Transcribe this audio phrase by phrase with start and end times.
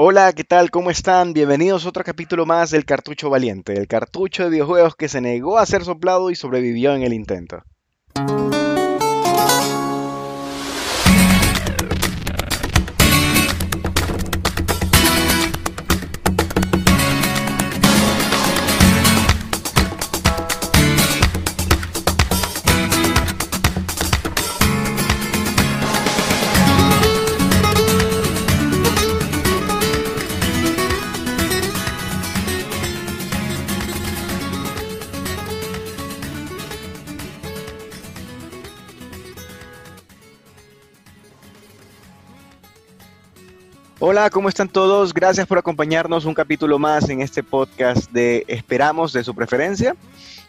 [0.00, 0.70] Hola, ¿qué tal?
[0.70, 1.32] ¿Cómo están?
[1.32, 5.58] Bienvenidos a otro capítulo más del Cartucho Valiente, el cartucho de videojuegos que se negó
[5.58, 7.64] a ser soplado y sobrevivió en el intento.
[44.10, 45.12] Hola, ¿cómo están todos?
[45.12, 49.96] Gracias por acompañarnos un capítulo más en este podcast de Esperamos de su preferencia.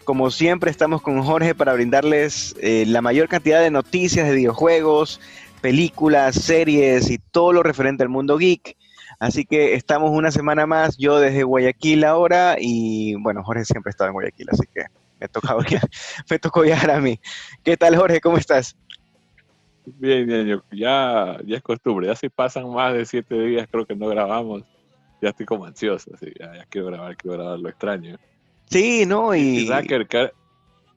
[0.05, 5.19] Como siempre estamos con Jorge para brindarles eh, la mayor cantidad de noticias de videojuegos,
[5.59, 8.77] películas, series y todo lo referente al mundo geek.
[9.19, 14.07] Así que estamos una semana más, yo desde Guayaquil ahora y bueno, Jorge siempre estaba
[14.07, 14.85] en Guayaquil, así que
[15.19, 15.65] me, tocaba,
[16.29, 17.19] me tocó viajar a mí.
[17.65, 18.21] ¿Qué tal Jorge?
[18.21, 18.77] ¿Cómo estás?
[19.97, 22.07] Bien, bien, ya, ya es costumbre.
[22.07, 24.63] Ya si pasan más de siete días, creo que no grabamos.
[25.21, 28.17] Ya estoy como ansioso, así, ya, quiero grabar, quiero grabar, lo extraño.
[28.69, 29.35] Sí, ¿no?
[29.35, 29.69] Y, y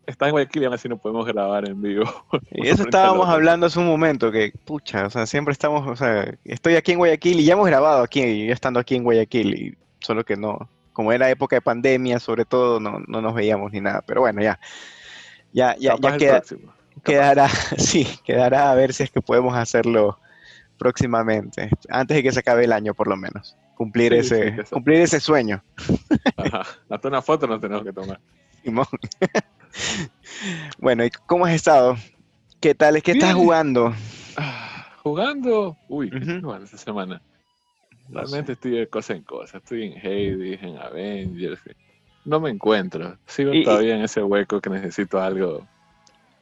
[0.06, 2.04] está en Guayaquil y aún así no podemos grabar en vivo.
[2.50, 6.34] Y eso estábamos hablando hace un momento, que pucha, o sea, siempre estamos, o sea,
[6.44, 9.78] estoy aquí en Guayaquil y ya hemos grabado aquí, ya estando aquí en Guayaquil, y
[10.00, 13.80] solo que no, como era época de pandemia, sobre todo, no, no nos veíamos ni
[13.80, 14.58] nada, pero bueno, ya,
[15.52, 16.42] ya, ya, ya queda.
[17.04, 17.48] Quedará,
[17.78, 20.18] sí, quedará a ver si es que podemos hacerlo
[20.78, 23.56] próximamente, antes de que se acabe el año por lo menos.
[23.76, 25.62] Cumplir ese, cumplir ese sueño.
[26.36, 26.62] Ajá.
[26.88, 28.20] Hasta una foto nos tenemos que tomar.
[30.78, 31.96] bueno, ¿y cómo has estado?
[32.60, 33.02] ¿Qué tal?
[33.02, 33.94] ¿Qué estás jugando?
[34.36, 37.22] Ah, jugando, uy, ¿qué jugando esta semana?
[38.08, 39.58] Realmente estoy de cosa en cosa.
[39.58, 41.60] Estoy en Hades, en Avengers.
[42.24, 43.16] No me encuentro.
[43.26, 45.66] Sigo todavía en ese hueco que necesito algo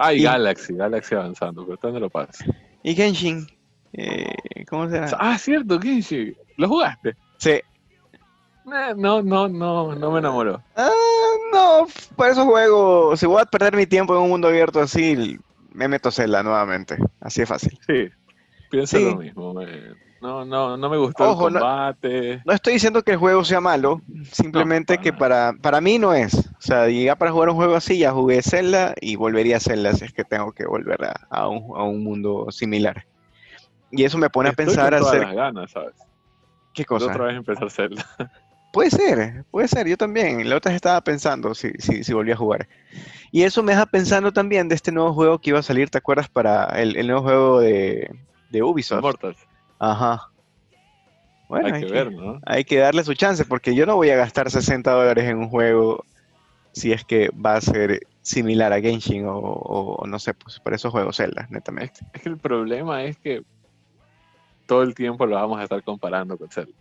[0.03, 2.47] Ah, y, Galaxy, Galaxy avanzando, pero ¿dónde lo pasa?
[2.83, 3.47] Y Genshin,
[3.93, 4.33] eh,
[4.66, 5.11] ¿cómo será?
[5.19, 7.15] Ah, cierto, Genshin, ¿lo jugaste?
[7.37, 7.50] Sí.
[7.50, 7.62] Eh,
[8.97, 10.62] no, no, no, no me enamoró.
[10.75, 10.89] Ah,
[11.53, 15.39] no, por esos juegos, si voy a perder mi tiempo en un mundo abierto así,
[15.71, 17.78] me meto Zelda nuevamente, así es fácil.
[17.87, 18.09] Sí,
[18.71, 19.53] pienso lo mismo.
[20.20, 22.42] No, no, no me gustó el combate.
[22.44, 26.34] No, estoy diciendo que el juego sea malo, simplemente que para, para mí no es.
[26.34, 29.94] O sea, ya para jugar un juego así ya jugué Zelda y volvería a Zelda
[29.94, 30.98] si es que tengo que volver
[31.30, 33.06] a, un, mundo similar.
[33.91, 35.22] Y eso me pone a pensar con hacer...
[35.22, 35.94] las ganas, ¿sabes?
[36.75, 37.06] ¿Qué cosa?
[37.06, 38.06] otra vez empezar Zelda.
[38.72, 40.48] Puede ser, puede ser, yo también.
[40.48, 42.69] La otra estaba pensando si, si, si volví a jugar.
[43.32, 45.98] Y eso me deja pensando también de este nuevo juego que iba a salir, ¿te
[45.98, 46.28] acuerdas?
[46.28, 48.14] Para el, el nuevo juego de,
[48.50, 49.03] de Ubisoft.
[49.80, 50.28] Ajá.
[51.48, 52.38] Bueno, hay, que, ver, ¿no?
[52.46, 55.48] Hay que darle su chance, porque yo no voy a gastar 60 dólares en un
[55.48, 56.04] juego
[56.72, 60.92] si es que va a ser similar a Genshin o, no sé, pues para esos
[60.92, 62.00] juegos Zelda, netamente.
[62.12, 63.42] Es que el problema es que
[64.66, 66.72] todo el tiempo lo vamos a estar comparando con Zelda.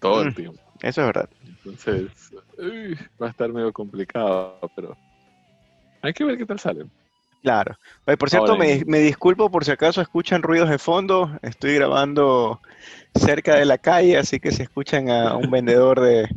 [0.00, 0.60] Todo el mm, tiempo.
[0.80, 1.28] Eso es verdad.
[1.44, 2.32] Entonces,
[3.20, 4.96] va a estar medio complicado, pero
[6.00, 6.90] hay que ver qué tal salen.
[7.42, 7.76] Claro.
[8.18, 11.38] por cierto, me, disculpo por si acaso escuchan ruidos de fondo.
[11.42, 12.60] Estoy grabando
[13.14, 16.28] cerca de la calle, así que si escuchan a un vendedor de,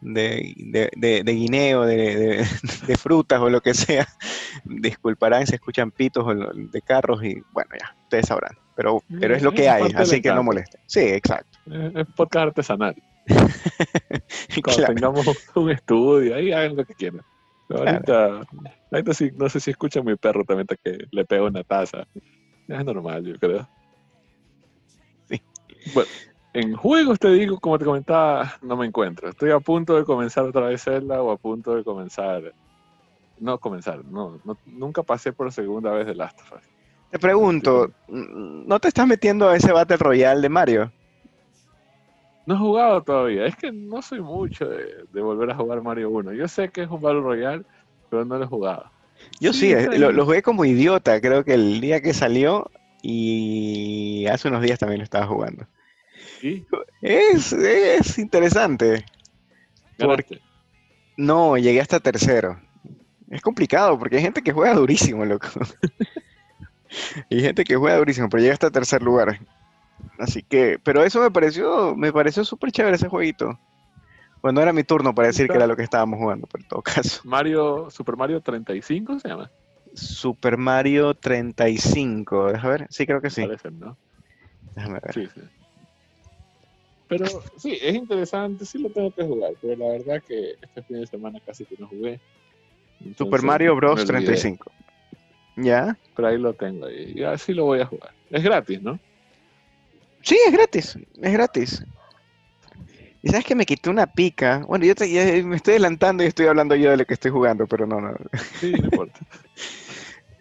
[0.00, 2.46] de, de, guineo, de,
[2.98, 4.06] frutas o lo que sea,
[4.64, 6.26] disculparán si escuchan pitos
[6.70, 8.56] de carros y bueno, ya, ustedes sabrán.
[8.76, 10.80] Pero, pero es lo que hay, así que no molesten.
[10.86, 11.58] Sí, exacto.
[11.66, 12.94] Es podcast artesanal.
[14.64, 17.22] Cuando tengamos un estudio, ahí hagan lo que quieran.
[17.68, 18.46] Ahorita,
[19.12, 22.06] sí, no sé si escucha mi perro también que le pega una taza.
[22.68, 23.68] Es normal, yo creo.
[25.28, 25.40] Sí.
[25.94, 26.10] Bueno,
[26.52, 29.28] en juegos te digo, como te comentaba, no me encuentro.
[29.28, 32.54] Estoy a punto de comenzar otra vez Zelda o a punto de comenzar.
[33.40, 36.62] No comenzar, no, nunca pasé por segunda vez de Last of Us.
[37.10, 40.92] Te pregunto, ¿no te estás metiendo a ese Battle Royale de Mario?
[42.46, 43.46] No he jugado todavía.
[43.46, 46.32] Es que no soy mucho de, volver a jugar Mario 1.
[46.34, 47.64] Yo sé que es un Battle Royale,
[48.10, 48.90] pero no lo he jugado.
[49.40, 51.20] Yo sí, eh, lo, jugué como idiota.
[51.20, 52.70] Creo que el día que salió
[53.02, 55.66] y hace unos días también lo estaba jugando.
[56.40, 56.66] ¿Sí?
[57.00, 59.04] Es, es interesante.
[59.98, 60.40] Porque...
[61.16, 62.60] No, llegué hasta tercero.
[63.30, 65.48] Es complicado porque hay gente que juega durísimo, loco.
[67.30, 69.40] hay gente que juega durísimo, pero llega hasta tercer lugar.
[70.18, 73.58] Así que, pero eso me pareció, me pareció súper chévere ese jueguito.
[74.42, 76.82] Bueno, era mi turno para decir que era lo que estábamos jugando, pero en todo
[76.82, 77.22] caso.
[77.24, 79.50] Mario, Super Mario 35 se llama.
[79.94, 83.42] Super Mario 35, déjame ver, sí creo que sí.
[83.42, 83.96] Parece, ¿no?
[84.74, 85.14] Déjame ver.
[85.14, 85.40] Sí, sí.
[87.08, 87.26] Pero
[87.56, 91.06] sí, es interesante, sí lo tengo que jugar, pero la verdad que este fin de
[91.06, 92.20] semana casi que no jugué.
[93.16, 94.04] Super Mario Bros.
[94.04, 94.72] 35.
[95.56, 95.96] ¿Ya?
[96.16, 98.12] Pero ahí lo tengo, y así lo voy a jugar.
[98.30, 98.98] Es gratis, ¿no?
[100.24, 101.84] Sí, es gratis, es gratis.
[103.22, 104.64] Y sabes que me quité una pica.
[104.66, 104.94] Bueno, yo
[105.46, 108.14] me estoy adelantando y estoy hablando yo de lo que estoy jugando, pero no, no.
[108.60, 109.20] Sí, no importa.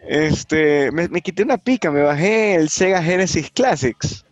[0.06, 4.25] Este, me, quité una pica, me bajé el Sega Genesis Classics.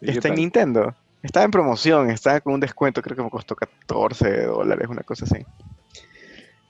[0.00, 0.96] está en Nintendo.
[1.22, 5.26] Estaba en promoción, estaba con un descuento, creo que me costó 14 dólares, una cosa
[5.26, 5.46] así.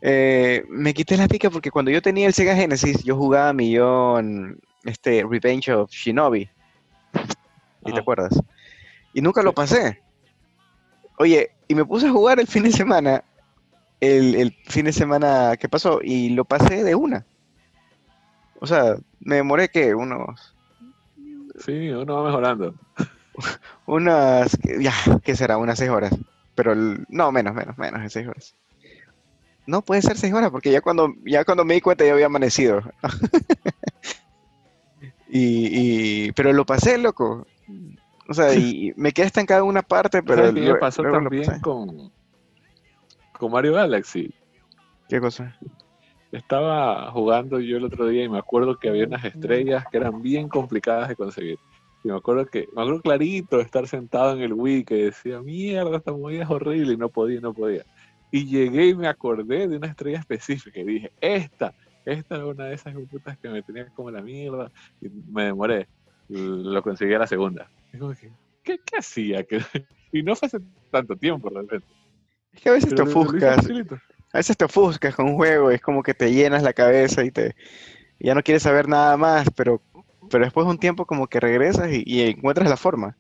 [0.03, 4.61] Eh, me quité la pica porque cuando yo tenía el Sega Genesis, yo jugaba millón
[4.85, 6.50] este, Revenge of Shinobi.
[7.88, 8.40] ¿Y te acuerdas?
[9.12, 10.00] Y nunca lo pasé.
[11.19, 13.25] Oye, y me puse a jugar el fin de semana,
[14.00, 17.26] el, el fin de semana que pasó, y lo pasé de una.
[18.61, 20.55] O sea, me demoré que unos.
[21.64, 22.75] Sí, uno va mejorando.
[23.87, 24.56] unas.
[24.81, 24.93] Ya,
[25.23, 25.58] ¿qué será?
[25.58, 26.14] Unas seis horas.
[26.55, 26.75] Pero
[27.08, 28.55] no, menos, menos, menos de seis horas.
[29.67, 32.26] No puede ser seis horas, porque ya cuando, ya cuando me di cuenta ya había
[32.26, 32.82] amanecido.
[35.29, 37.46] y, y, pero lo pasé, loco.
[38.29, 40.53] O sea, y me quedé estancado en una parte, pero.
[40.53, 42.12] me pasó también con,
[43.38, 44.35] con Mario Galaxy.
[45.09, 45.59] ¿Qué cosa?
[46.31, 50.20] Estaba jugando yo el otro día y me acuerdo que había unas estrellas que eran
[50.20, 51.59] bien complicadas de conseguir.
[52.05, 55.97] Y me acuerdo que, me acuerdo clarito estar sentado en el Wii que decía, mierda,
[55.97, 57.85] esta movida es horrible y no podía, no podía.
[58.31, 61.73] Y llegué y me acordé de una estrella específica y dije, esta,
[62.05, 64.70] esta es una de esas putas que me tenía como la mierda.
[65.00, 65.88] Y me demoré.
[66.29, 67.71] Lo conseguí a la segunda.
[68.63, 69.45] ¿qué, qué hacía?
[70.13, 70.59] y no fue hace
[70.91, 71.87] tanto tiempo realmente.
[72.53, 73.69] Es que a veces te ofuscas
[74.33, 77.31] a veces te ofuscas con un juego, es como que te llenas la cabeza y
[77.31, 77.55] te
[78.21, 79.81] ya no quieres saber nada más, pero,
[80.29, 83.17] pero después de un tiempo como que regresas y, encuentras la forma.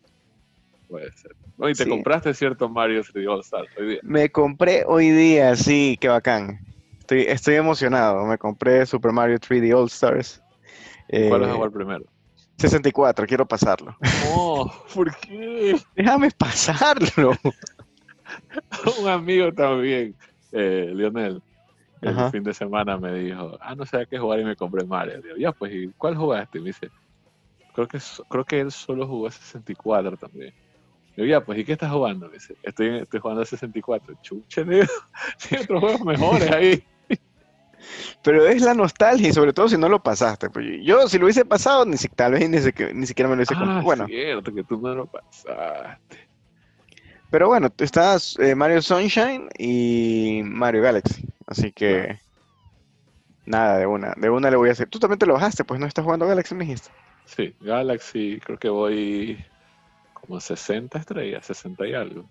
[0.88, 1.36] Puede ser.
[1.60, 4.00] ¿Y te compraste cierto Mario 3D All Stars hoy día?
[4.02, 6.60] Me compré hoy día, sí, qué bacán.
[6.98, 8.26] Estoy, estoy emocionado.
[8.26, 10.42] Me compré Super Mario 3D All Stars.
[11.08, 12.04] ¿Cuál es el primero?
[12.58, 13.96] 64, quiero pasarlo.
[14.34, 15.76] Oh, ¿por qué?
[15.94, 17.32] Déjame pasarlo.
[19.00, 20.14] un amigo también
[20.52, 21.42] eh, Lionel,
[22.00, 24.84] el fin de semana me dijo, ah, no sé a qué jugar y me compré
[24.84, 25.20] Mario.
[25.20, 26.58] Digo, ya, pues, ¿y cuál jugaste?
[26.58, 26.90] Y me dice,
[27.74, 30.54] creo que, creo que él solo jugó 64 también.
[31.16, 32.28] Digo, ya, pues, ¿y qué estás jugando?
[32.28, 34.14] Dice, estoy, estoy jugando a 64.
[34.22, 34.86] Chuche, digo,
[35.50, 36.84] hay otros juegos mejores ahí.
[38.22, 40.50] Pero es la nostalgia y sobre todo si no lo pasaste.
[40.50, 42.58] Pues yo si lo hubiese pasado, ni si, tal vez ni,
[42.94, 46.28] ni siquiera me lo hubiese ah, Bueno, cierto que tú no lo pasaste.
[47.30, 51.26] Pero bueno, estás eh, Mario Sunshine y Mario Galaxy.
[51.46, 52.18] Así que.
[53.44, 54.14] Nada, de una.
[54.16, 54.88] De una le voy a hacer.
[54.88, 56.90] Tú también te lo bajaste, pues no estás jugando Galaxy, me dijiste.
[57.24, 59.44] Sí, Galaxy, creo que voy
[60.14, 62.28] como 60 estrellas, 60 y algo.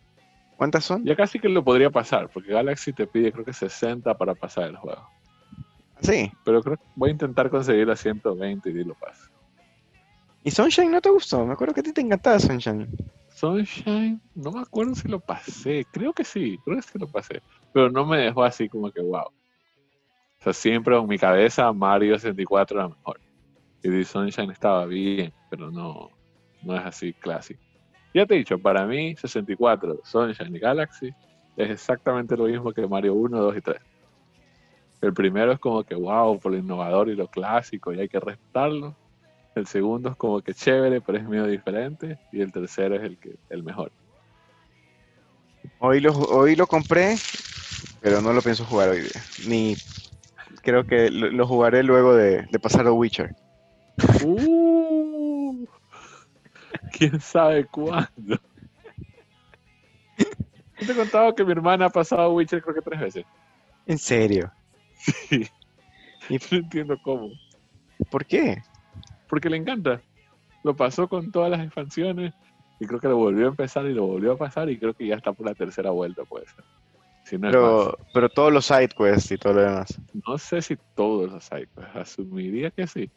[0.56, 1.06] ¿Cuántas son?
[1.06, 4.66] Ya casi que lo podría pasar, porque Galaxy te pide creo que 60 para pasar
[4.66, 5.08] el juego.
[6.02, 6.32] Sí.
[6.44, 9.30] Pero creo que voy a intentar conseguir a 120 y lo paso.
[10.44, 11.46] ¿Y Sunshine no te gustó?
[11.46, 12.88] Me acuerdo que a ti te encantaba Sunshine.
[13.30, 17.42] Sunshine, no me acuerdo si lo pasé, creo que sí, creo que sí lo pasé,
[17.72, 19.28] pero no me dejó así como que wow.
[20.40, 23.20] O sea, siempre en mi cabeza Mario 64 era mejor.
[23.84, 26.10] Y Sunshine estaba bien, pero no,
[26.64, 27.62] no es así clásico.
[28.14, 31.14] Ya te he dicho, para mí 64, Sunshine y Galaxy
[31.56, 33.82] es exactamente lo mismo que Mario 1, 2 y 3.
[35.02, 38.20] El primero es como que wow, por lo innovador y lo clásico y hay que
[38.20, 38.96] respetarlo.
[39.56, 42.20] El segundo es como que chévere, pero es medio diferente.
[42.32, 43.92] Y el tercero es el, que, el mejor.
[45.80, 47.16] Hoy lo, hoy lo compré,
[48.02, 49.22] pero no lo pienso jugar hoy día.
[49.48, 49.76] Ni
[50.62, 53.36] creo que lo, jugaré luego de, pasar a Witcher.
[54.24, 55.66] Uh,
[56.92, 58.40] ¿Quién sabe cuándo?
[60.86, 63.26] te he contado que mi hermana ha pasado a Witcher creo que tres veces.
[63.86, 64.52] ¿En serio?
[64.98, 65.48] Sí.
[66.30, 67.32] Y no entiendo cómo.
[68.10, 68.62] ¿Por qué?
[69.28, 70.02] porque le encanta.
[70.64, 72.34] Lo pasó con todas las expansiones
[72.80, 75.08] y creo que lo volvió a empezar y lo volvió a pasar y creo que
[75.08, 77.40] ya está por la tercera vuelta, puede ser.
[77.40, 80.00] pero, pero todos los sidequests y todo lo demás.
[80.26, 83.10] No sé si todos los sidequests, asumiría que sí.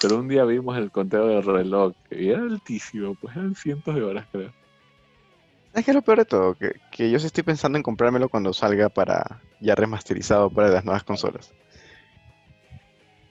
[0.00, 4.02] Pero un día vimos el conteo del reloj y era altísimo, pues eran cientos de
[4.02, 4.52] horas, creo.
[5.74, 8.52] Es que lo peor de todo, que, que yo sí estoy pensando en comprármelo cuando
[8.52, 11.52] salga para ya remasterizado para las nuevas consolas.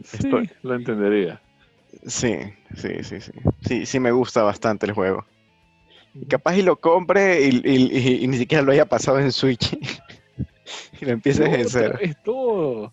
[0.03, 0.29] Sí,
[0.63, 1.41] lo entendería.
[2.07, 2.37] Sí,
[2.75, 3.31] sí, sí, sí.
[3.67, 5.25] Sí, sí me gusta bastante el juego.
[6.13, 9.77] Y capaz y lo compre y, ni siquiera lo haya pasado en Switch.
[11.01, 11.99] y lo empiece a ejercer.
[12.01, 12.91] Es todo.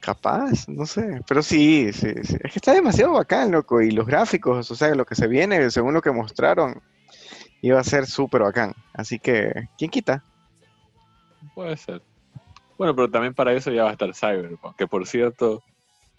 [0.00, 1.20] Capaz, no sé.
[1.26, 2.36] Pero sí, sí, sí.
[2.40, 3.80] Es que está demasiado bacán, loco.
[3.80, 6.80] Y los gráficos, o sea, lo que se viene, según lo que mostraron,
[7.62, 8.74] iba a ser súper bacán.
[8.92, 10.22] Así que, ¿quién quita?
[11.54, 12.02] Puede ser.
[12.76, 15.62] Bueno, pero también para eso ya va a estar Cyberpunk, que por cierto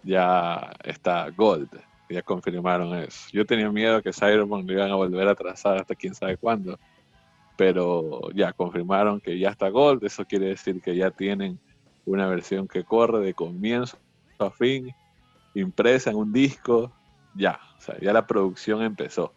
[0.03, 1.69] ya está Gold,
[2.09, 3.29] ya confirmaron eso.
[3.31, 6.79] Yo tenía miedo que Cyberpunk lo iban a volver a trazar hasta quién sabe cuándo,
[7.57, 11.59] pero ya confirmaron que ya está Gold, eso quiere decir que ya tienen
[12.05, 13.97] una versión que corre de comienzo
[14.39, 14.93] a fin,
[15.53, 16.91] impresa en un disco,
[17.35, 19.33] ya, o sea, ya la producción empezó.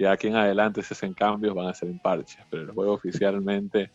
[0.00, 2.94] Ya aquí en adelante si hacen cambios van a ser en parches, pero el juego
[2.94, 3.90] oficialmente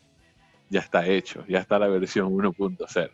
[0.69, 3.09] ya está hecho, ya está la versión 1.0.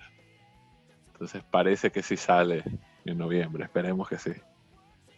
[1.14, 2.66] Entonces parece que sí sale
[3.06, 4.34] en noviembre, esperemos que sí.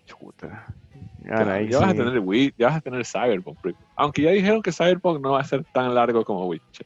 [0.05, 0.67] Chuta.
[1.23, 3.57] ya, vas a tener Wii, ya vas a tener Cyberpunk.
[3.95, 6.85] Aunque ya dijeron que Cyberpunk no va a ser tan largo como Witcher.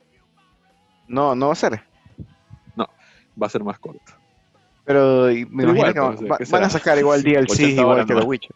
[1.09, 1.81] No, no va a ser.
[2.77, 2.87] No,
[3.41, 4.13] va a ser más corto.
[4.85, 8.55] Pero me imagino que pues, van, a sacar igual DLC igual que The Witcher.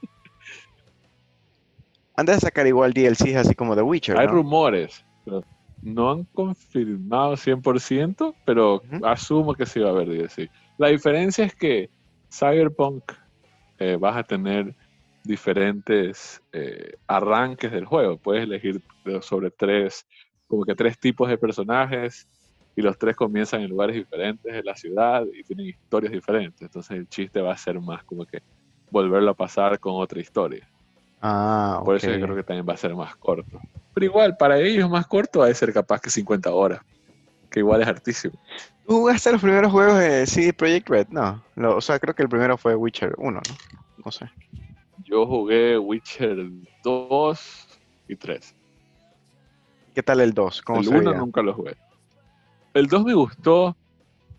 [2.21, 4.19] Antes de sacar igual DLC así como The Witcher.
[4.19, 5.43] Hay rumores, pero
[5.81, 10.47] no han confirmado 100%, pero asumo que sí va a haber DLC.
[10.77, 11.89] La diferencia es que
[12.31, 13.13] Cyberpunk
[13.79, 14.75] eh, vas a tener
[15.23, 18.17] diferentes eh, arranques del juego.
[18.17, 18.83] Puedes elegir
[19.21, 20.05] sobre tres,
[20.45, 22.27] como que tres tipos de personajes
[22.75, 26.61] y los tres comienzan en lugares diferentes de la ciudad y tienen historias diferentes.
[26.61, 28.43] Entonces el chiste va a ser más como que
[28.91, 30.69] volverlo a pasar con otra historia.
[31.21, 33.61] Ah, Por eso yo creo que también va a ser más corto.
[33.93, 36.81] Pero igual, para ellos más corto va a ser capaz que 50 horas,
[37.49, 38.33] que igual es hartísimo.
[38.87, 41.07] ¿Tú jugaste los primeros juegos de CD Projekt Red?
[41.09, 43.41] No, o sea, creo que el primero fue Witcher 1, ¿no?
[44.03, 44.29] No sé.
[45.03, 46.49] Yo jugué Witcher
[46.83, 47.67] 2
[48.07, 48.55] y 3.
[49.93, 50.63] ¿Qué tal el 2?
[50.75, 51.75] el 1 nunca lo jugué.
[52.73, 53.75] El 2 me gustó,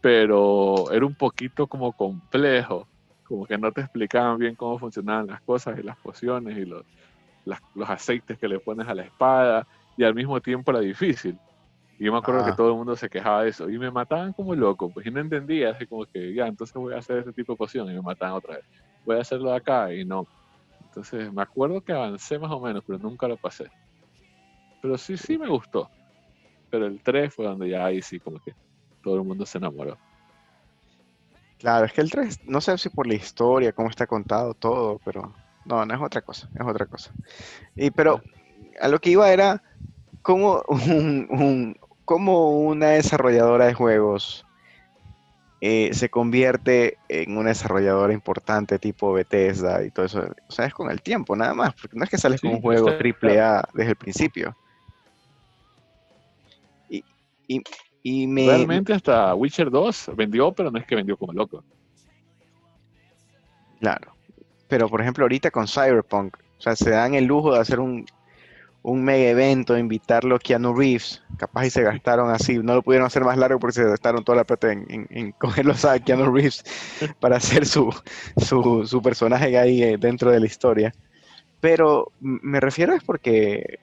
[0.00, 2.88] pero era un poquito como complejo.
[3.32, 6.84] Como que no te explicaban bien cómo funcionaban las cosas y las pociones y los,
[7.46, 9.66] los aceites que le pones a la espada.
[9.96, 11.38] Y al mismo tiempo era difícil.
[11.98, 12.56] Y yo me acuerdo que ah.
[12.56, 13.70] todo el mundo se quejaba de eso.
[13.70, 14.90] Y me mataban como loco.
[14.90, 15.70] Pues yo no entendía.
[15.70, 17.90] Así como que, ya, entonces voy a hacer ese tipo de poción.
[17.90, 18.66] Y me mataban otra vez.
[19.06, 19.90] Voy a hacerlo de acá.
[19.94, 20.26] Y no.
[20.84, 23.70] Entonces me acuerdo que avancé más o menos, pero nunca lo pasé.
[24.82, 25.88] Pero sí, sí me gustó.
[26.68, 28.54] Pero el 3 fue donde ya ahí sí como que
[29.02, 29.96] todo el mundo se enamoró.
[31.62, 35.00] Claro, es que el 3, no sé si por la historia, cómo está contado todo,
[35.04, 35.32] pero
[35.64, 37.12] no, no es otra cosa, es otra cosa.
[37.76, 38.20] Y pero
[38.80, 39.62] a lo que iba era
[40.22, 44.44] como un, cómo una desarrolladora de juegos
[45.60, 50.26] eh, se convierte en una desarrolladora importante tipo Bethesda y todo eso.
[50.48, 52.60] O sea, es con el tiempo nada más, porque no es que sales con un
[52.60, 54.56] juego triple A desde el principio.
[56.88, 57.62] Y,
[58.04, 58.46] me...
[58.46, 61.64] Realmente hasta Witcher 2 vendió, pero no es que vendió como loco.
[63.80, 64.14] Claro.
[64.68, 68.06] Pero por ejemplo ahorita con Cyberpunk, o sea, se dan el lujo de hacer un
[68.82, 73.06] un mega evento, invitarlo a Keanu Reeves, capaz y se gastaron así, no lo pudieron
[73.06, 76.64] hacer más largo porque se gastaron toda la plata en, en, cogerlos a Keanu Reeves
[77.20, 77.94] para hacer su,
[78.36, 80.92] su, personaje ahí eh, dentro de la historia.
[81.60, 83.78] Pero me refiero es porque,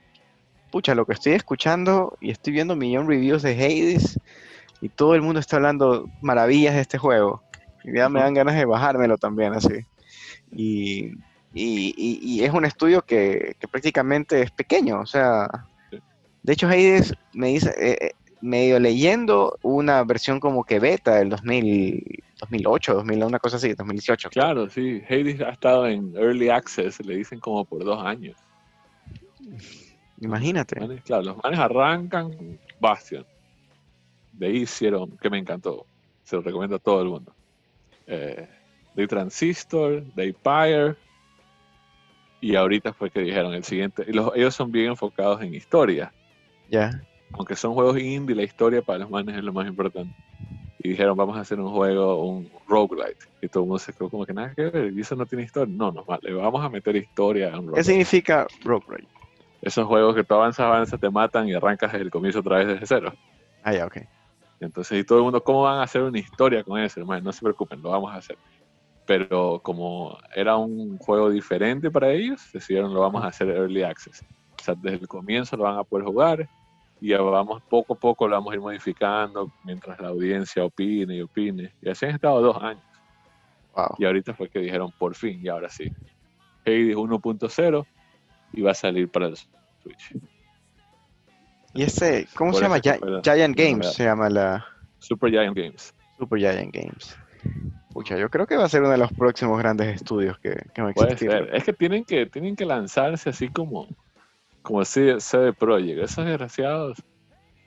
[0.70, 4.20] pucha, lo que estoy escuchando y estoy viendo millón reviews de Hades
[4.82, 7.44] y todo el mundo está hablando maravillas de este juego.
[7.84, 9.86] Y ya me dan ganas de bajármelo también así.
[10.52, 11.14] Y
[11.54, 15.50] y, es un estudio que, prácticamente es pequeño, o sea,
[16.44, 18.12] de hecho Hades me dice, eh, eh,
[18.42, 24.30] medio leyendo una versión como que beta del 2000, 2008, 2000, una cosa así, 2018.
[24.30, 28.38] Claro, sí, Hades ha estado en Early Access, le dicen como por dos años.
[30.22, 30.76] Imagínate.
[31.04, 33.26] claro, los manes arrancan Bastion.
[34.34, 35.86] De ahí hicieron, que me encantó,
[36.24, 37.34] se lo recomiendo a todo el mundo.
[38.08, 38.48] Eh,
[38.96, 40.96] de Transistor, de Empire,
[42.42, 44.06] y ahorita fue que dijeron el siguiente.
[44.14, 46.14] Los, ellos son bien enfocados en historia.
[46.70, 47.02] Ya.
[47.34, 50.16] Aunque son juegos indie, la historia para los manes es lo más importante.
[50.82, 53.26] Y dijeron, vamos a hacer un juego, un roguelite.
[53.42, 54.94] Y todo el mundo se quedó como que nada que ver.
[54.94, 55.74] Y eso no tiene historia.
[55.76, 59.19] No, no, le vamos a meter historia a un ¿Qué significa roguelite?
[59.62, 62.68] Esos juegos que tú avanzas, avanzas, te matan y arrancas desde el comienzo otra vez
[62.68, 63.14] desde cero.
[63.64, 63.98] Ah, ya, ok.
[64.62, 67.24] Entonces, y todo el mundo, ¿cómo van a hacer una historia con eso, hermano?
[67.24, 68.38] No se preocupen, lo vamos a hacer
[69.10, 74.24] pero como era un juego diferente para ellos, decidieron lo vamos a hacer early access.
[74.62, 76.48] O sea, desde el comienzo lo van a poder jugar
[77.02, 81.22] y vamos poco a poco lo vamos a ir modificando mientras la audiencia opine y
[81.22, 81.74] opine.
[81.82, 82.84] Y así han estado dos años.
[83.98, 85.92] Y ahorita fue que dijeron por fin, y ahora sí.
[86.64, 87.88] Hades 1.0
[88.54, 90.16] y va a salir para el Switch.
[91.74, 92.80] ¿Y ese, cómo se llama?
[92.80, 94.66] Giant Games se llama la...
[94.98, 95.94] Super Giant Games.
[96.18, 97.18] Super Giant Games.
[97.94, 100.82] Pucha, yo creo que va a ser uno de los próximos grandes estudios que, que
[100.82, 101.32] va a existir.
[101.52, 103.88] Es que tienen que tienen que lanzarse así como
[104.62, 106.04] como CD Projekt.
[106.04, 107.04] Esos desgraciados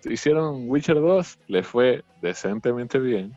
[0.05, 3.35] hicieron Witcher 2, le fue decentemente bien.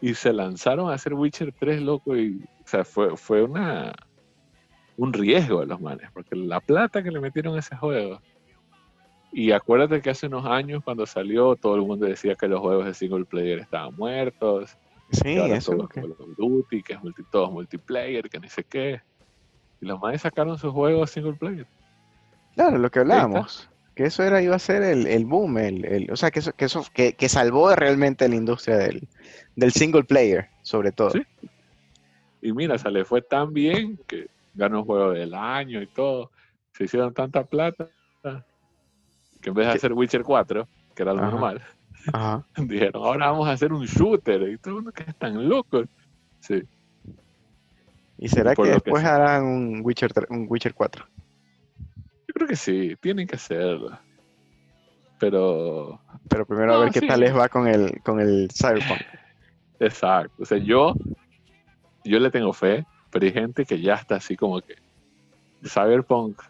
[0.00, 3.92] Y se lanzaron a hacer Witcher 3, loco, y o sea, fue, fue una
[5.02, 8.20] un riesgo de los manes, porque la plata que le metieron a ese juego.
[9.32, 12.86] Y acuérdate que hace unos años cuando salió, todo el mundo decía que los juegos
[12.86, 14.78] de single player estaban muertos.
[15.10, 15.88] Sí, eso.
[15.88, 16.02] Que...
[16.38, 19.00] Duty, que es multi, todos multiplayer, que ni sé qué.
[19.80, 21.66] Y los manes sacaron sus juegos single player.
[22.54, 23.68] Claro, lo que hablábamos.
[23.96, 26.52] Que eso era, iba a ser el, el boom, el, el, o sea, que eso,
[26.52, 29.08] que, eso que, que, salvó realmente la industria del,
[29.56, 31.10] del single player, sobre todo.
[31.10, 31.22] ¿Sí?
[32.40, 36.30] Y mira, se le fue tan bien que ganó un juego del año y todo.
[36.72, 37.88] Se hicieron tanta plata
[39.40, 41.60] que en vez de hacer Witcher 4, que era lo normal,
[42.56, 44.48] dijeron, ahora vamos a hacer un shooter.
[44.48, 45.88] Y todo mundo que están locos.
[46.40, 46.62] Sí.
[48.18, 51.04] ¿Y será que después harán un Witcher, un Witcher 4?
[52.28, 53.98] Yo creo que sí, tienen que hacerlo.
[55.18, 56.00] Pero.
[56.28, 59.00] Pero primero a ver qué tal les va con el, con el Cyberpunk.
[59.80, 60.32] Exacto.
[60.40, 60.94] O sea, yo,
[62.04, 64.74] yo le tengo fe, pero hay gente que ya está así como que.
[65.64, 66.42] Cyberpunk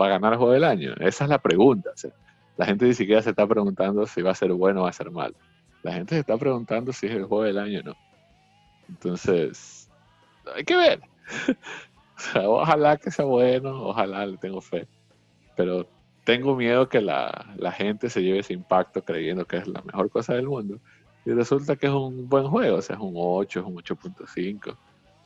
[0.00, 0.94] va a ganar el juego del año.
[0.98, 1.90] Esa es la pregunta.
[1.90, 2.08] O
[2.56, 4.94] la gente ni siquiera se está preguntando si va a ser bueno o va a
[4.94, 5.34] ser mal.
[5.82, 7.96] La gente se está preguntando si es el juego del año o no.
[8.88, 9.88] Entonces,
[10.54, 11.00] hay que ver.
[12.34, 14.88] ojalá que sea bueno, ojalá le tengo fe.
[15.54, 15.86] Pero
[16.24, 20.10] tengo miedo que la, la, gente se lleve ese impacto creyendo que es la mejor
[20.10, 20.80] cosa del mundo.
[21.24, 24.76] Y resulta que es un buen juego, o sea, es un 8, es un 8.5.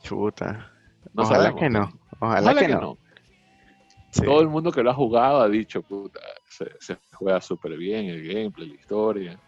[0.03, 0.71] Chuta.
[1.15, 1.91] Ojalá que no.
[2.19, 2.97] Ojalá, que, no.
[4.23, 8.27] Todo el mundo que lo ha jugado ha dicho, puta, se, juega súper bien el
[8.27, 9.39] gameplay, la historia.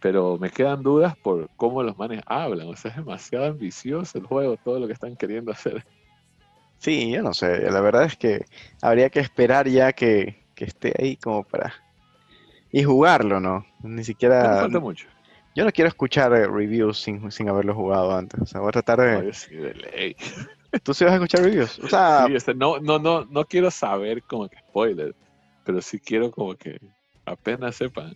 [0.00, 2.68] Pero me quedan dudas por cómo los manes hablan.
[2.68, 5.84] O sea, es demasiado ambicioso el juego, todo lo que están queriendo hacer.
[6.78, 7.70] Sí, yo no sé.
[7.70, 8.46] La verdad es que
[8.80, 11.72] habría que esperar ya que, esté ahí como para...
[12.72, 13.66] Y jugarlo, ¿no?
[13.82, 14.54] Ni siquiera...
[14.54, 15.06] No falta mucho.
[15.54, 18.40] Yo no quiero escuchar eh, reviews sin, sin haberlo jugado antes.
[18.40, 19.32] O sea, voy a tratar de...
[19.32, 20.16] sí, de ley.
[20.84, 21.78] ¿Tú sí vas a escuchar reviews?
[21.80, 22.26] O sea...
[22.26, 25.16] Sí, este, no, no, no, no quiero saber como que spoilers
[25.64, 26.80] pero sí quiero como que
[27.24, 28.14] apenas sepan.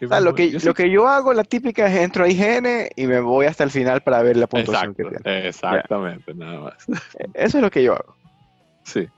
[0.00, 3.20] lo, que, yo lo que yo hago, la típica es entro a IGN y me
[3.20, 5.48] voy hasta el final para ver la puntuación que tiene.
[5.48, 6.88] Exactamente, nada más.
[7.18, 8.16] E, eso es lo que yo hago.
[8.82, 9.08] Sí.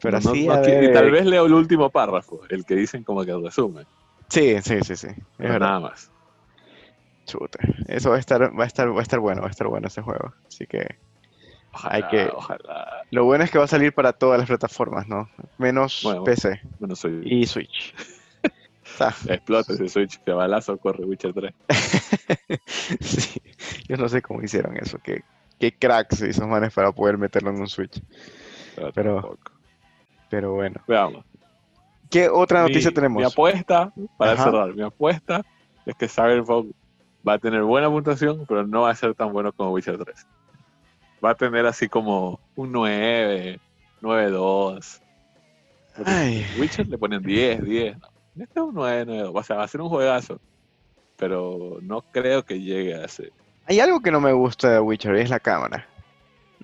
[0.00, 3.86] Pero así, Y tal vez leo el último párrafo, el que dicen como que resumen.
[4.28, 5.08] Sí, sí, sí, sí.
[5.38, 6.10] nada más.
[7.24, 7.58] Chuta.
[7.88, 9.88] Eso va a estar, va a estar, va a estar bueno, va a estar bueno
[9.88, 10.32] ese juego.
[10.46, 10.96] Así que
[11.74, 12.30] Ojalá, Hay que...
[12.32, 13.02] ojalá.
[13.10, 15.28] Lo bueno es que va a salir para todas las plataformas, ¿no?
[15.58, 16.60] Menos PC
[16.94, 17.22] soy...
[17.24, 17.94] y Switch.
[19.28, 21.52] Explota ese Switch, que balazo corre Witcher 3.
[23.00, 23.42] sí,
[23.88, 24.98] yo no sé cómo hicieron eso.
[25.02, 25.22] Qué,
[25.58, 28.00] qué cracks esos manes para poder meterlo en un Switch.
[28.94, 29.36] Pero,
[30.30, 30.80] pero, bueno.
[30.86, 31.24] Veamos.
[32.08, 33.20] ¿Qué otra noticia tenemos?
[33.20, 35.44] Mi apuesta, para cerrar, mi apuesta
[35.86, 36.72] es que Cyberpunk
[37.26, 40.26] va a tener buena puntuación, pero no va a ser tan bueno como Witcher 3
[41.24, 43.58] va a tener así como un 9,
[44.00, 45.02] 9, 2.
[46.58, 47.96] Witcher le ponen 10, 10.
[48.36, 49.32] Este es un 9, 9, 2.
[49.34, 50.40] O sea, va a ser un juegazo.
[51.16, 53.32] Pero no creo que llegue a ese.
[53.66, 55.88] Hay algo que no me gusta de Witcher y es la cámara.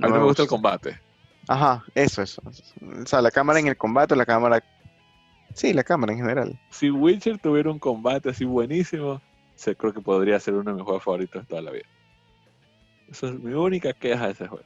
[0.01, 0.43] a mí me, gusta.
[0.43, 1.01] el combate.
[1.49, 2.43] Ajá, eso, eso.
[3.03, 4.63] O sea, la cámara en el combate, la cámara.
[5.55, 6.61] Sí, la cámara en general.
[6.71, 9.21] Si Witcher tuviera un combate así buenísimo,
[9.77, 11.87] creo que podría ser uno de mis juegos favoritos de toda la vida.
[13.11, 14.65] Esa es mi única queja de ese juego.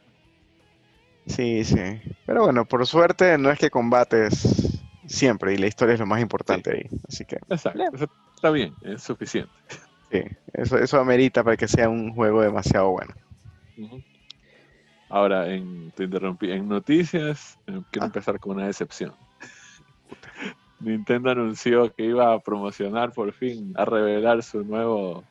[1.27, 2.01] Sí, sí.
[2.27, 6.21] Pero bueno, por suerte no es que combates siempre y la historia es lo más
[6.21, 7.01] importante ahí.
[7.09, 7.37] Así que.
[7.49, 7.83] Exacto.
[8.35, 9.53] está bien, es suficiente.
[10.11, 13.15] Sí, eso, eso amerita para que sea un juego demasiado bueno.
[15.09, 16.51] Ahora, en, te interrumpí.
[16.51, 18.07] En noticias, eh, quiero ah.
[18.07, 19.15] empezar con una decepción.
[20.85, 25.25] Nintendo anunció que iba a promocionar por fin, a revelar su nuevo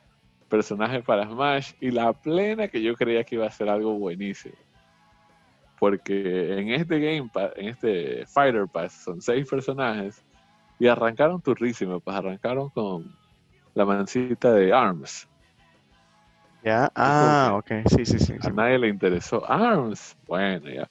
[0.48, 4.54] personaje para Smash y la plena que yo creía que iba a ser algo buenísimo.
[5.78, 10.24] Porque en este Game Pass, en este Fighter Pass, son seis personajes
[10.78, 13.04] y arrancaron turrísimo, pues arrancaron con
[13.74, 15.28] la mancita de ARMS.
[16.62, 18.34] Ya, ah, ok, sí, sí, sí.
[18.40, 20.88] A nadie le interesó ARMS, bueno, ya.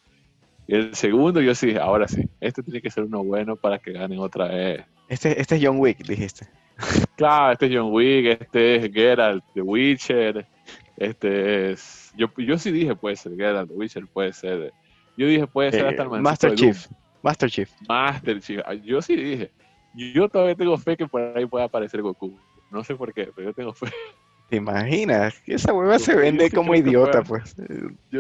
[0.67, 3.91] Y el segundo yo sí ahora sí, este tiene que ser uno bueno para que
[3.91, 4.85] ganen otra vez.
[5.09, 6.47] Este, este es John Wick, dijiste.
[7.15, 10.47] Claro, este es John Wick, este es Geralt The Witcher,
[10.97, 12.11] este es...
[12.17, 14.73] Yo, yo sí dije puede ser Geralt The Witcher, puede ser...
[15.15, 16.87] Yo dije puede ser hasta el eh, Master Chief.
[17.21, 17.69] Master Chief.
[17.87, 18.61] Master Chief.
[18.65, 19.51] Ah, yo sí dije.
[19.95, 22.37] Yo todavía tengo fe que por ahí pueda aparecer Goku.
[22.71, 23.87] No sé por qué, pero yo tengo fe.
[24.49, 25.35] ¿Te imaginas?
[25.45, 27.55] Esa hueva se vende como idiota, pues.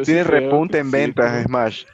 [0.05, 1.85] Tiene repunte en ventas, Smash.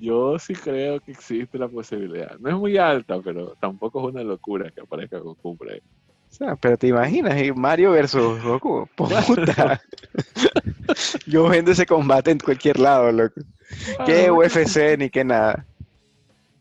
[0.00, 2.38] Yo sí creo que existe la posibilidad.
[2.38, 5.78] No es muy alta, pero tampoco es una locura que aparezca Goku por ahí.
[5.78, 8.88] O sea, pero te imaginas, Mario versus Goku.
[8.96, 9.82] Puta.
[11.26, 13.42] Yo vendo ese combate en cualquier lado, loco.
[13.98, 15.66] Ah, qué UFC ni qué nada.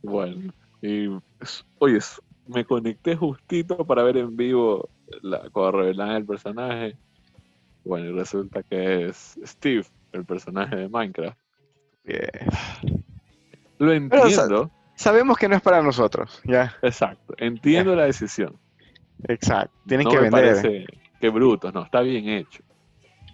[0.03, 1.07] Bueno, y
[1.77, 1.99] oye,
[2.47, 4.89] me conecté justito para ver en vivo
[5.21, 6.97] la, cuando revelan el personaje.
[7.85, 11.39] Bueno, y resulta que es Steve, el personaje de Minecraft.
[13.79, 14.71] Lo entiendo.
[14.95, 16.75] sabemos que no es para nosotros, ya.
[16.81, 18.59] Exacto, entiendo la decisión.
[19.23, 20.31] Exacto, tienen que vender.
[20.31, 20.85] Parece
[21.19, 22.63] que brutos, no, está bien hecho.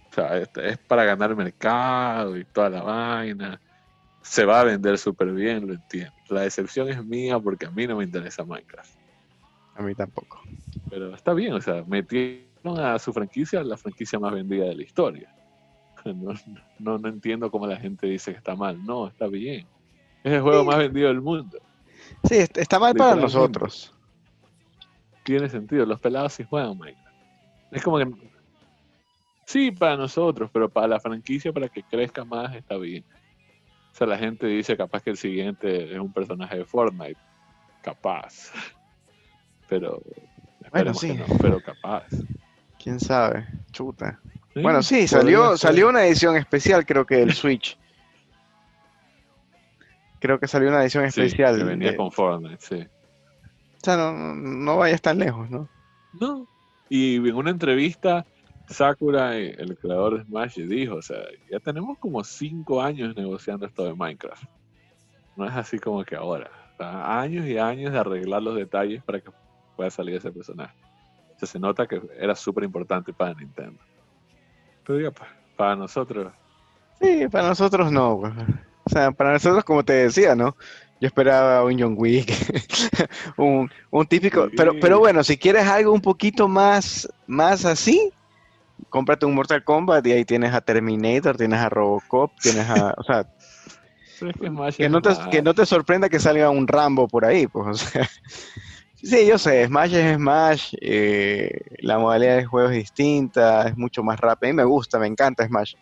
[0.09, 3.59] O sea, es para ganar mercado y toda la vaina.
[4.21, 6.13] Se va a vender súper bien, lo entiendo.
[6.29, 8.95] La decepción es mía porque a mí no me interesa Minecraft.
[9.75, 10.41] A mí tampoco.
[10.89, 14.83] Pero está bien, o sea, metieron a su franquicia la franquicia más vendida de la
[14.83, 15.35] historia.
[16.77, 18.83] No, no, entiendo cómo la gente dice que está mal.
[18.85, 19.65] No, está bien.
[20.25, 21.59] Es el juego más vendido del mundo.
[22.23, 23.93] Sí, está mal para nosotros.
[25.23, 25.85] Tiene sentido.
[25.85, 27.15] Los pelados sí juegan Minecraft.
[27.71, 28.11] Es como que.
[29.45, 33.03] Sí, para nosotros, pero para la franquicia, para que crezca más, está bien.
[33.91, 37.19] O sea, la gente dice capaz que el siguiente es un personaje de Fortnite.
[37.83, 38.51] Capaz.
[39.69, 40.01] Pero.
[40.71, 41.19] Bueno, sí.
[41.39, 42.07] pero capaz.
[42.81, 43.45] Quién sabe.
[43.71, 44.19] Chuta.
[44.55, 47.77] Bueno, sí, salió, salió una edición especial, creo que del Switch.
[50.25, 51.55] Creo que salió una edición especial.
[51.55, 52.87] que venía con Fortnite, sí.
[53.75, 55.69] O sea, no, no vayas tan lejos, ¿no?
[56.19, 56.47] No.
[56.89, 58.25] Y en una entrevista,
[58.67, 61.19] Sakura, el creador de Smash, dijo, o sea,
[61.51, 64.45] ya tenemos como cinco años negociando esto de Minecraft.
[65.35, 66.49] No es así como que ahora.
[66.79, 69.29] años y años de arreglar los detalles para que
[69.75, 70.75] pueda salir ese personaje.
[71.35, 73.79] O sea, se nota que era súper importante para Nintendo.
[74.87, 75.11] Pero diga,
[75.55, 76.33] para nosotros.
[76.99, 78.21] Sí, para nosotros no.
[78.21, 78.33] Pues.
[78.85, 80.55] O sea, para nosotros, como te decía, ¿no?
[81.01, 82.31] Yo esperaba un John Wick,
[83.37, 83.69] un,
[84.07, 84.47] típico.
[84.55, 88.13] Pero, pero bueno, si quieres algo un poquito más, más así,
[88.89, 92.93] cómprate un Mortal Kombat y ahí tienes a Terminator, tienes a Robocop, tienes a.
[92.97, 93.27] O sea.
[94.77, 97.73] que, no te, que no te sorprenda que salga un Rambo por ahí, pues, o
[97.73, 98.09] sea.
[99.05, 104.01] Sí, yo sé, Smash es Smash, eh, la modalidad de juego es distinta, es mucho
[104.01, 104.49] más rápida.
[104.49, 105.75] A mí me gusta, me encanta Smash.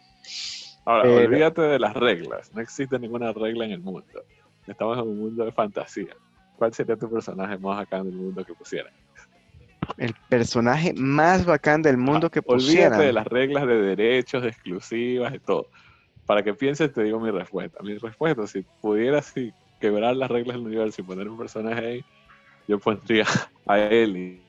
[0.86, 4.24] Ahora, olvídate de las reglas, no existe ninguna regla en el mundo.
[4.68, 6.16] Estamos en un mundo de fantasía.
[6.58, 8.94] ¿Cuál sería tu personaje más bacán del mundo que pusieran?
[9.98, 12.94] El personaje más bacán del mundo que pusieran.
[12.94, 15.68] Olvídate de las reglas de derechos, de exclusivas, de todo.
[16.26, 17.82] Para que pienses, te digo mi respuesta.
[17.84, 19.34] Mi respuesta, si pudieras
[19.80, 22.06] quebrar las reglas del universo y poner un personaje ahí,
[22.68, 23.26] yo pondría
[23.68, 24.42] a Eli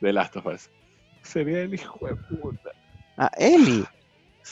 [0.00, 0.70] de Last of Us.
[1.22, 2.70] Sería el hijo de puta.
[3.18, 3.84] ¿A Eli?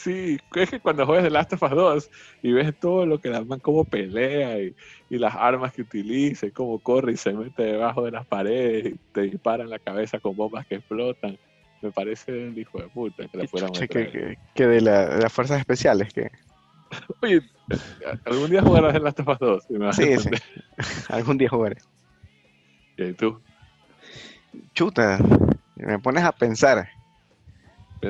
[0.03, 2.11] Sí, es que cuando juegas The Last of Us 2
[2.43, 4.75] y ves todo lo que la man cómo pelea y,
[5.09, 8.99] las armas que utiliza y cómo corre y se mete debajo de las paredes y
[9.13, 11.39] te dispara en la cabeza con bombas que explotan,
[11.81, 16.13] me parece el hijo de puta que la fuera que, que, de, las fuerzas especiales
[16.13, 16.31] que
[17.23, 17.41] Oye,
[18.27, 19.97] algún día jugarás The Last of Us 2.
[19.97, 20.31] sí, sí.
[21.09, 21.77] algún día jugaré.
[22.99, 23.41] ¿Y tú?
[24.75, 25.19] Chuta,
[25.75, 26.87] me pones a pensar.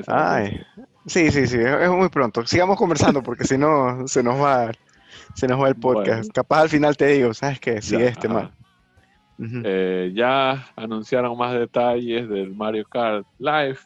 [0.09, 0.61] Ay,
[1.07, 2.47] sí, sí, sí, es muy pronto.
[2.47, 4.71] Sigamos conversando porque si no se nos va
[5.35, 6.31] se nos va el podcast.
[6.33, 7.83] Capaz al final te digo, ¿sabes qué?
[7.83, 8.53] Sigue este mal.
[9.38, 13.79] Eh, ya anunciaron más detalles del Mario Kart Live,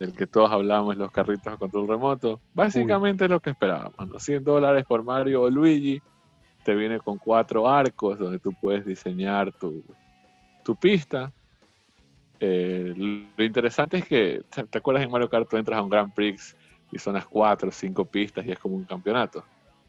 [0.00, 2.40] del que todos hablamos, los carritos a control remoto.
[2.54, 6.02] Básicamente es lo que esperábamos, los 100 dólares por Mario o Luigi
[6.64, 9.82] te viene con cuatro arcos donde tú puedes diseñar tu,
[10.64, 11.32] tu pista.
[12.40, 16.12] Eh, lo interesante es que, ¿te acuerdas en Mario Kart tú entras a un Grand
[16.12, 16.56] Prix
[16.92, 19.44] y son las cuatro o cinco pistas y es como un campeonato?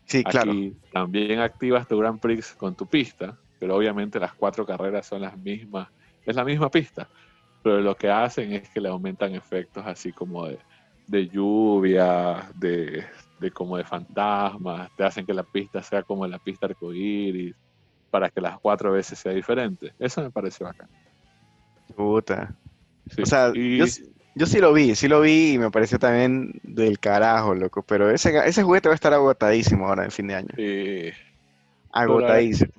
[0.05, 0.51] Sí, claro.
[0.51, 5.21] Aquí también activas tu Grand Prix con tu pista, pero obviamente las cuatro carreras son
[5.21, 5.87] las mismas,
[6.25, 7.07] es la misma pista,
[7.61, 10.59] pero lo que hacen es que le aumentan efectos así como de,
[11.05, 13.05] de lluvia, de,
[13.39, 17.55] de como de fantasmas, te hacen que la pista sea como la pista arcoíris,
[18.09, 19.93] para que las cuatro veces sea diferente.
[19.99, 20.89] Eso me pareció bacán.
[21.95, 22.55] Puta.
[23.21, 27.55] o sea, yo, sí lo vi, sí lo vi y me pareció también del carajo,
[27.55, 27.83] loco.
[27.83, 30.49] Pero ese, ese juguete va a estar agotadísimo ahora en fin de año.
[30.55, 31.11] Sí.
[31.91, 32.71] Agotadísimo.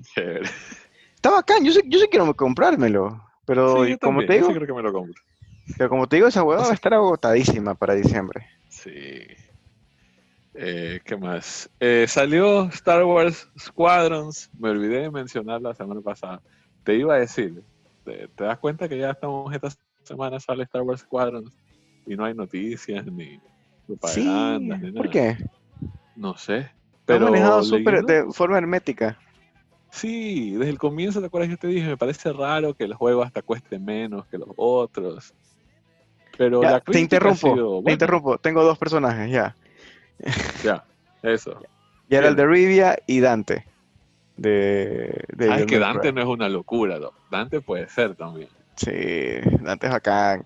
[1.14, 3.22] Está bacán, yo sí, yo sí quiero comprármelo.
[3.44, 4.46] Pero como te digo.
[4.48, 5.20] Sí creo que me lo compro.
[5.76, 8.46] Pero como te digo, esa hueá va a estar agotadísima para diciembre.
[8.68, 9.26] Sí.
[10.54, 11.70] Eh, ¿Qué más?
[11.78, 14.50] Eh, salió Star Wars Squadrons.
[14.58, 16.40] Me olvidé de mencionar la semana pasada.
[16.84, 17.62] Te iba a decir,
[18.04, 19.70] ¿te, das cuenta que ya estamos esta
[20.02, 21.56] semana sale Star Wars Squadrons
[22.06, 23.40] y no hay noticias ni
[23.86, 24.96] propagandas ni nada?
[24.96, 25.38] ¿Por qué?
[26.16, 26.70] No sé,
[27.06, 29.18] Pero manejado súper de forma hermética.
[29.90, 31.86] Sí, desde el comienzo, ¿te acuerdas que te dije?
[31.88, 35.34] Me parece raro que el juego hasta cueste menos que los otros.
[36.38, 38.38] Pero la te interrumpo, te interrumpo.
[38.38, 39.56] Tengo dos personajes, ya.
[40.62, 40.84] Ya,
[41.22, 41.60] eso.
[42.08, 43.64] Y era el de Rivia y Dante.
[44.40, 46.98] De, de que Dante no es una locura,
[47.30, 48.48] Dante puede ser también.
[48.74, 48.90] Sí,
[49.60, 50.42] Dante es acá.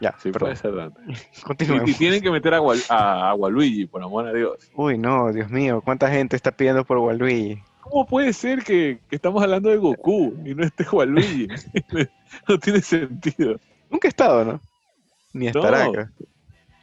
[0.00, 0.98] Ya, sí puede ser Dante.
[1.86, 4.70] Y, tienen que meter a, a, Waluigi, por amor a Dios.
[4.74, 7.62] Uy, no, Dios mío, ¿cuánta gente está pidiendo por Waluigi?
[7.82, 11.48] ¿Cómo puede ser que, estamos hablando de Goku y no esté Waluigi?
[12.48, 13.60] no tiene sentido.
[13.90, 14.60] Nunca ha estado, ¿no?
[15.34, 16.10] Ni estará acá.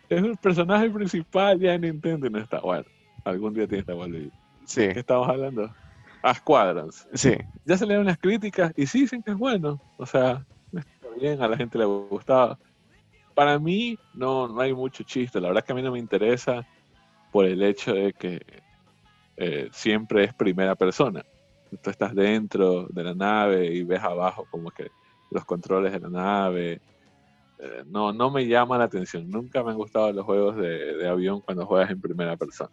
[0.10, 2.60] Es el personaje principal ya en Nintendo y no está.
[2.60, 2.86] Bueno,
[3.24, 4.32] algún día tiene que estar Waluigi.
[4.66, 4.88] Sí.
[4.90, 5.74] ¿Qué estamos hablando?
[6.22, 7.08] A Squadrons.
[7.14, 7.36] Sí.
[7.66, 9.80] Ya se le dan unas críticas y sí dicen que es bueno.
[9.98, 12.58] O sea, está bien, a la gente le gustaba.
[13.34, 15.40] Para mí no, no hay mucho chiste.
[15.40, 16.66] La verdad es que a mí no me interesa
[17.32, 18.42] por el hecho de que
[19.38, 21.24] eh, siempre es primera persona.
[21.82, 24.90] Tú estás dentro de la nave y ves abajo como que
[25.32, 26.82] los controles de la nave.
[27.60, 29.30] Eh, no, no me llama la atención.
[29.30, 32.72] Nunca me han gustado los juegos de, avión cuando juegas en primera persona.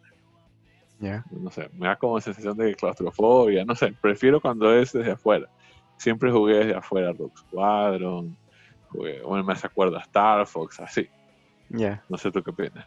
[1.31, 3.65] No sé, me da como sensación de claustrofobia.
[3.65, 5.47] No sé, prefiero cuando es desde afuera.
[5.97, 8.35] Siempre jugué desde afuera Rock Squadron.
[8.89, 11.07] Jugué, bueno, me hace acuerdo a Star Fox, así.
[11.69, 12.03] Ya.
[12.09, 12.85] No sé tú qué opinas.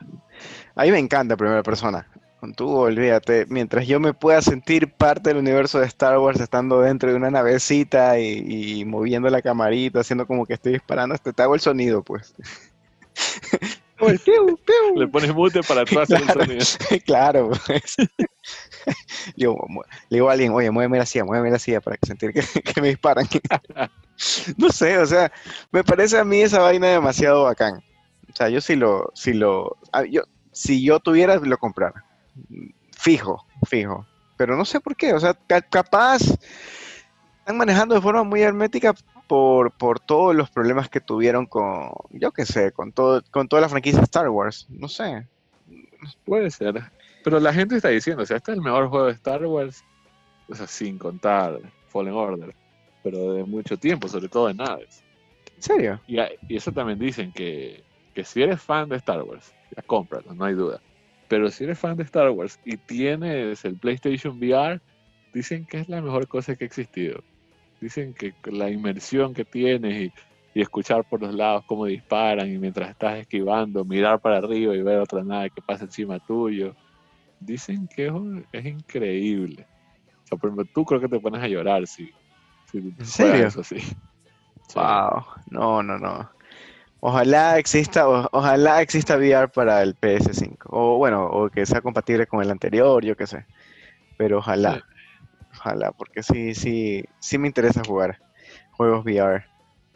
[0.75, 2.07] A mí me encanta primera persona
[2.41, 6.81] con tú, olvídate, mientras yo me pueda sentir parte del universo de Star Wars estando
[6.81, 11.43] dentro de una navecita y, moviendo la camarita, haciendo como que estoy disparando, hasta te
[11.43, 12.35] hago el sonido, pues.
[14.97, 16.65] Le pones mute para atrás claro, el sonido.
[17.07, 17.97] Claro, pues.
[19.37, 19.49] le,
[20.11, 22.89] digo, a alguien, oye, muéveme la silla, muéveme la silla para sentir que, que me
[22.89, 23.27] disparan.
[24.57, 25.33] no sé, o sea,
[25.73, 27.83] me parece a mí esa vaina demasiado bacán.
[28.33, 32.05] O sea, yo si lo, si lo, ah, yo, si yo tuviera, lo comprara
[33.07, 34.07] fijo, fijo.
[34.37, 35.35] Pero no sé por qué, o sea,
[35.71, 36.23] capaz
[37.39, 38.95] están manejando de forma muy hermética
[39.27, 43.63] por, por todos los problemas que tuvieron con, yo qué sé, con, todo, con toda
[43.63, 45.27] la franquicia Star Wars, no sé.
[46.25, 46.83] Puede ser,
[47.25, 49.85] pero la gente está diciendo, o sea, este es el mejor juego de Star Wars,
[50.49, 51.59] o sea, sin contar
[51.89, 52.55] Fallen Order,
[53.03, 55.03] pero de mucho tiempo, sobre todo en naves.
[55.57, 56.01] ¿En serio?
[56.07, 57.83] Y, y eso también dicen que,
[58.15, 60.81] que si eres fan de Star Wars, ya cómpralo, no hay duda.
[61.29, 64.81] Pero si eres fan de Star Wars y tienes el PlayStation VR,
[65.33, 67.23] dicen que es la mejor cosa que ha existido.
[67.81, 70.13] Dicen que la inmersión que tienes
[70.55, 74.83] y, escuchar por los lados cómo disparan y mientras estás esquivando, mirar para arriba y
[74.83, 76.75] ver otra nave que pasa encima tuyo.
[77.39, 78.11] Dicen que
[78.53, 79.67] es, increíble.
[80.25, 82.11] O sea, por ejemplo, tú creo que te pones a llorar si,
[82.73, 83.49] si ¿En serio?
[83.49, 83.77] Eso así.
[84.75, 86.31] Wow, no, no, no.
[87.01, 90.57] Ojalá exista, ojalá exista VR para el PS5.
[90.71, 93.45] O bueno, o que sea compatible con el anterior, yo qué sé.
[94.17, 94.83] Pero ojalá.
[95.59, 98.19] Ojalá, porque sí, sí, sí me interesa jugar
[98.73, 99.45] juegos VR.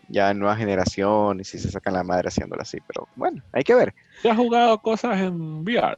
[0.09, 2.79] Ya nueva generación y si se sacan la madre haciéndolo así.
[2.87, 3.95] Pero bueno, hay que ver.
[4.25, 5.97] ¿Ya has jugado cosas en VR?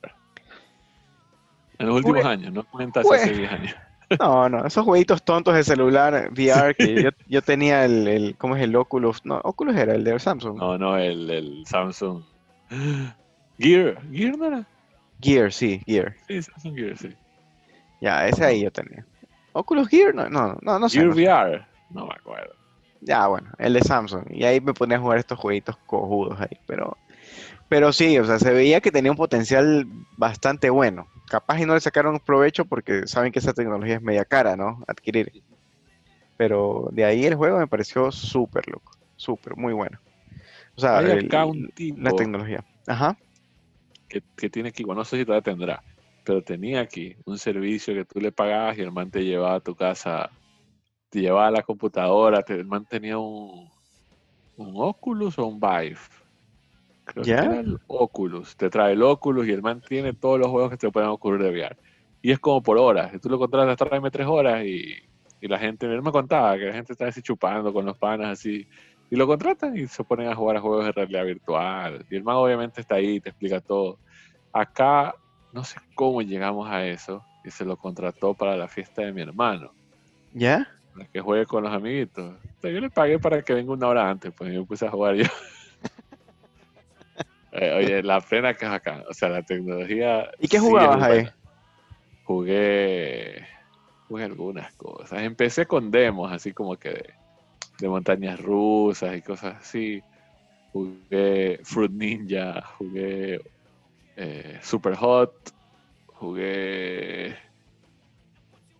[1.78, 3.76] En los últimos pues, años, no cuentas hace 10 pues, años.
[4.20, 8.76] No, no, esos jueguitos tontos de celular VR que yo, tenía el, ¿cómo es el
[8.76, 9.24] Oculus?
[9.24, 10.58] No, Oculus era el de Samsung.
[10.58, 12.22] No, no, el, el Samsung.
[13.58, 14.66] Gear, ¿Gear no era?
[15.18, 16.14] Gear, sí, Gear.
[16.28, 17.16] Sí, Samsung Gear, sí.
[18.02, 19.06] Ya, ese ahí yo tenía.
[19.52, 20.98] Oculus Gear, no, no, no, no sé.
[20.98, 22.54] Gear VR, no me acuerdo.
[23.00, 24.24] Ya, bueno, el de Samsung.
[24.30, 26.96] Y ahí me ponía a jugar estos jueguitos cojudos ahí, pero...
[27.68, 29.86] Pero sí, o sea, se veía que tenía un potencial
[30.18, 34.26] bastante bueno capaz y no le sacaron provecho porque saben que esa tecnología es media
[34.26, 34.84] cara, ¿no?
[34.86, 35.42] Adquirir.
[36.36, 39.98] Pero de ahí el juego me pareció súper loco, súper, muy bueno.
[40.76, 42.62] O sea, la tecnología.
[42.86, 43.16] Ajá.
[44.08, 45.82] Que, tiene aquí, bueno, no sé si todavía tendrá,
[46.24, 49.60] pero tenía aquí un servicio que tú le pagabas y el man te llevaba a
[49.60, 50.30] tu casa,
[51.10, 53.68] te llevaba a la computadora, te, el man tenía un,
[54.56, 55.98] un Oculus o un Vive
[57.04, 58.56] Creo que era el Oculus.
[58.56, 61.42] Te trae el Oculus y el man tiene todos los juegos que te pueden ocurrir
[61.42, 61.76] de VR.
[62.22, 63.12] Y es como por horas.
[63.20, 64.94] tú lo contratas, tráeme tres horas y,
[65.40, 68.38] y la gente, él me contaba que la gente está así chupando con los panas
[68.38, 68.68] así.
[69.10, 72.06] Y lo contratan y se ponen a jugar a juegos de realidad virtual.
[72.08, 73.98] Y el man obviamente está ahí, te explica todo.
[74.52, 75.14] Acá
[75.52, 79.22] no sé cómo llegamos a eso y se lo contrató para la fiesta de mi
[79.22, 79.72] hermano.
[80.32, 80.68] ¿Ya?
[80.94, 82.34] Para que juegue con los amiguitos.
[82.62, 85.14] yo le pagué para que venga una hora antes, pues yo me puse a jugar
[85.16, 85.24] yo.
[87.54, 89.04] Eh, oye, la pena que es acá.
[89.10, 90.30] O sea, la tecnología.
[90.38, 91.28] ¿Y qué jugabas ahí?
[92.24, 93.46] Jugué.
[94.08, 95.20] Jugué algunas cosas.
[95.20, 97.12] Empecé con demos, así como que
[97.78, 100.02] de, montañas rusas y cosas así.
[100.72, 103.38] Jugué Fruit Ninja, jugué
[104.16, 105.32] eh, Super Hot,
[106.06, 107.36] jugué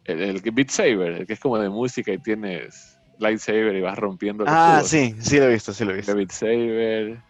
[0.05, 3.99] el, el Beat Saber, el que es como de música y tienes lightsaber y vas
[3.99, 4.45] rompiendo.
[4.47, 6.15] ah, sí, sí lo he visto, sí lo he visto.
[6.15, 7.23] Beat Saber,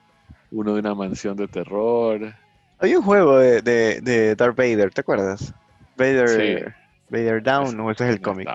[0.51, 2.35] uno de una mansión de terror.
[2.79, 5.55] Hay un juego de, de, Darth Vader, ¿te acuerdas?
[5.97, 6.75] Vader,
[7.09, 8.49] Vader Down, o ese es el cómic.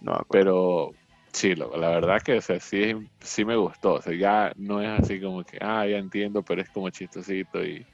[0.00, 0.90] No, pero
[1.32, 3.94] sí, la verdad que sí, sí me gustó.
[3.94, 7.64] O sea, ya no es así como que, ah, ya entiendo, pero es como chistosito
[7.64, 7.86] y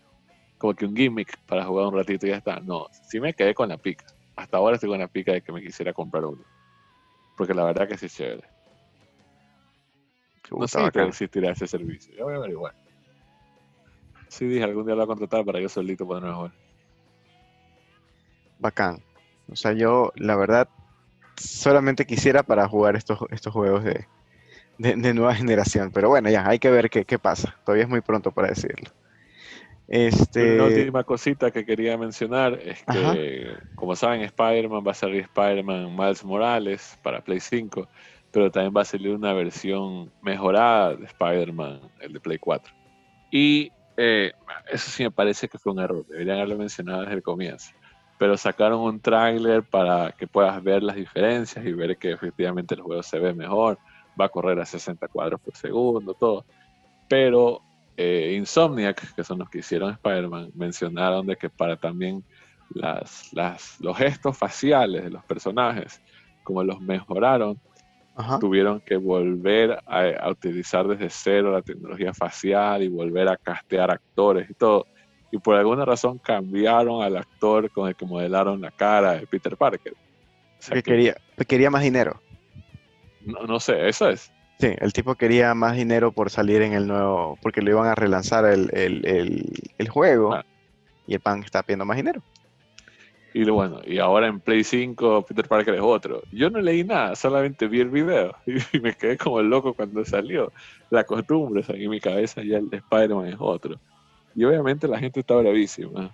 [0.59, 2.61] como que un gimmick para jugar un ratito y ya está.
[2.61, 4.05] No, sí me quedé con la pica.
[4.37, 6.43] Hasta ahora estoy con la pica de que me quisiera comprar uno.
[7.37, 8.49] Porque la verdad que sí es chévere.
[10.51, 12.15] No sé si existirá ese servicio.
[12.17, 12.75] Ya voy a averiguar.
[14.29, 16.53] Sí, dije, algún día lo voy a contratar para yo solito poderme jugar.
[18.59, 19.03] Bacán.
[19.51, 20.69] O sea, yo, la verdad,
[21.37, 24.07] solamente quisiera para jugar estos, estos juegos de,
[25.15, 25.91] nueva generación.
[25.93, 27.57] Pero bueno, ya, hay que ver qué, qué pasa.
[27.65, 28.91] Todavía es muy pronto para decirlo.
[29.89, 30.55] Este...
[30.55, 35.97] Una última cosita que quería mencionar es que, como saben, Spider-Man va a salir Spider-Man
[35.97, 37.89] Miles Morales para Play 5,
[38.31, 42.75] pero también va a salir una versión mejorada de Spider-Man, el de Play 4.
[43.31, 44.33] Y eh,
[44.71, 47.73] eso sí me parece que fue un error, deberían haberlo mencionado desde el comienzo.
[48.19, 52.83] Pero sacaron un tráiler para que puedas ver las diferencias y ver que efectivamente el
[52.83, 53.79] juego se ve mejor,
[54.21, 56.45] va a correr a 60 cuadros por segundo, todo.
[57.09, 57.63] Pero
[58.01, 62.23] eh, Insomniac, que son los que hicieron Spider-Man, mencionaron de que para también
[62.71, 63.33] las,
[63.81, 66.01] los gestos faciales de los personajes,
[66.45, 67.59] como los mejoraron,
[68.39, 74.49] tuvieron que volver a, utilizar desde cero la tecnología facial y volver a castear actores
[74.49, 74.87] y todo.
[75.33, 79.57] Y por alguna razón cambiaron al actor con el que modelaron la cara de Peter
[79.57, 79.95] Parker.
[80.71, 81.17] que, quería,
[81.49, 82.21] quería más dinero.
[83.25, 84.33] No, no sé, eso es.
[84.59, 87.95] Sí, el tipo quería más dinero por salir en el nuevo, porque lo iban a
[87.95, 90.45] relanzar el, juego ah.
[91.07, 92.23] y el pan está pidiendo más dinero.
[93.35, 96.23] Y bueno, y ahora en Play 5 Peter Parker es otro.
[96.33, 98.35] Yo no leí nada, solamente vi el video
[98.73, 100.53] y me quedé como loco cuando salió.
[100.91, 103.79] La costumbre, o sea, en mi cabeza ya el Spider-Man es otro.
[104.35, 106.13] Y obviamente la gente está bravísima.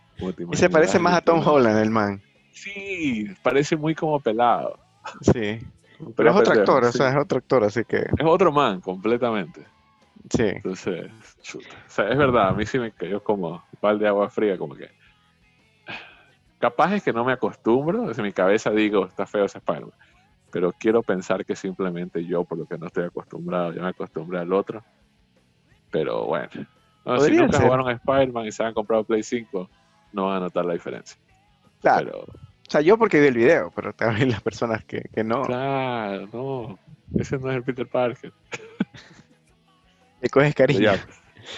[0.53, 2.23] Y se parece más a Tom Holland, el man.
[2.53, 4.79] Sí, parece muy como pelado.
[5.21, 5.61] Sí.
[6.17, 7.99] Pero es otro actor, o sea, es otro actor, así que.
[7.99, 9.67] Es otro man, completamente.
[10.31, 10.45] Sí.
[10.45, 11.11] Entonces,
[11.43, 11.69] chuta.
[11.87, 14.75] O sea, es verdad, a mí sí me cayó como un de agua fría, como
[14.75, 14.91] que.
[16.59, 19.85] Capaz es que no me acostumbro, desde mi cabeza digo, está feo ese spider
[20.51, 24.39] Pero quiero pensar que simplemente yo, por lo que no estoy acostumbrado, ya me acostumbré
[24.39, 24.83] al otro.
[25.91, 26.49] Pero bueno.
[27.21, 29.69] si nunca jugaron a Spider-Man y se han comprado Play 5,
[30.13, 31.19] no van a notar la diferencia.
[31.83, 32.21] Claro.
[32.21, 32.27] O
[32.75, 35.43] sea, yo porque vi el video, pero también las personas que, que no.
[35.43, 36.79] Claro, no.
[37.17, 38.33] Ese no es el Peter Parker.
[40.21, 40.93] Le coges cariño.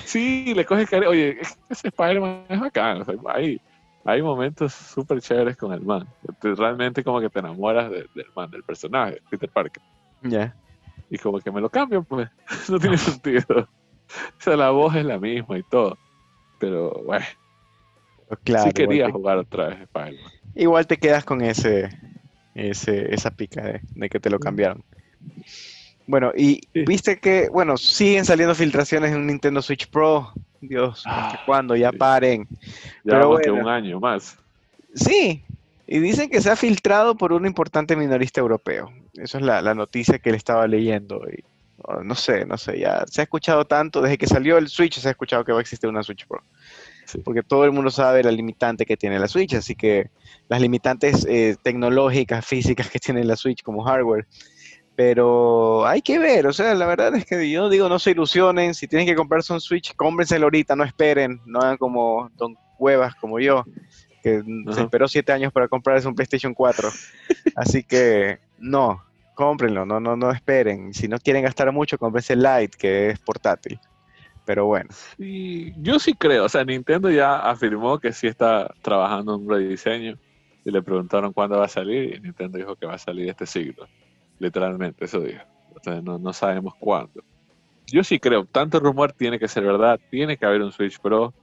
[0.04, 1.10] Sí, le coges cariño.
[1.10, 1.38] Oye,
[1.70, 3.02] ese Spider-Man es bacán.
[3.02, 3.60] O sea, hay,
[4.04, 6.04] hay momentos súper chéveres con el man.
[6.42, 9.80] Realmente como que te enamoras del man, del personaje, Peter Parker.
[10.22, 10.52] Ya.
[11.08, 12.28] Y como que me lo cambian, pues.
[12.68, 13.44] no tiene sentido.
[13.60, 15.96] O sea, la voz es la misma y todo.
[16.58, 17.24] Pero, bueno.
[18.42, 21.90] Claro, sí quería jugar otra vez Spider-Man igual te quedas con ese,
[22.54, 24.82] ese esa pica de, que te lo cambiaron.
[26.06, 30.32] Bueno, y viste que, bueno, siguen saliendo filtraciones en un Nintendo Switch Pro.
[30.60, 31.76] Dios, ¿hasta ah, cuándo?
[31.76, 32.46] Ya paren.
[33.04, 34.38] Ya Pero que un año más.
[34.94, 35.42] Sí,
[35.86, 38.90] y dicen que se ha filtrado por un importante minorista europeo.
[39.14, 41.22] Eso es la, la noticia que le estaba leyendo.
[41.28, 41.44] Y,
[41.82, 44.98] oh, no sé, no sé, ya se ha escuchado tanto, desde que salió el Switch
[44.98, 46.42] se ha escuchado que va a existir una Switch Pro
[47.24, 50.10] porque todo el mundo sabe la limitante que tiene la Switch, así que
[50.48, 54.26] las limitantes eh, tecnológicas, físicas que tiene la Switch como hardware.
[54.94, 58.74] Pero hay que ver, o sea, la verdad es que yo digo, no se ilusionen,
[58.74, 63.14] si tienen que comprarse un Switch, cómprenselo ahorita, no esperen, no hagan como Don Cuevas,
[63.16, 63.64] como yo,
[64.22, 64.42] que
[64.72, 66.88] se esperó siete años para comprarse un PlayStation 4.
[67.56, 69.02] Así que no,
[69.34, 70.94] cómprenlo, no, no, no esperen.
[70.94, 73.78] Si no quieren gastar mucho, cómprense el Lite, que es portátil.
[74.46, 74.88] Pero bueno.
[75.18, 79.50] Y yo sí creo, o sea, Nintendo ya afirmó que sí está trabajando en un
[79.50, 80.16] rediseño
[80.64, 83.44] y le preguntaron cuándo va a salir y Nintendo dijo que va a salir este
[83.44, 83.86] siglo.
[84.38, 85.42] Literalmente, eso dijo.
[85.84, 87.22] O no, no sabemos cuándo.
[87.86, 91.34] Yo sí creo, tanto rumor tiene que ser verdad, tiene que haber un Switch Pro,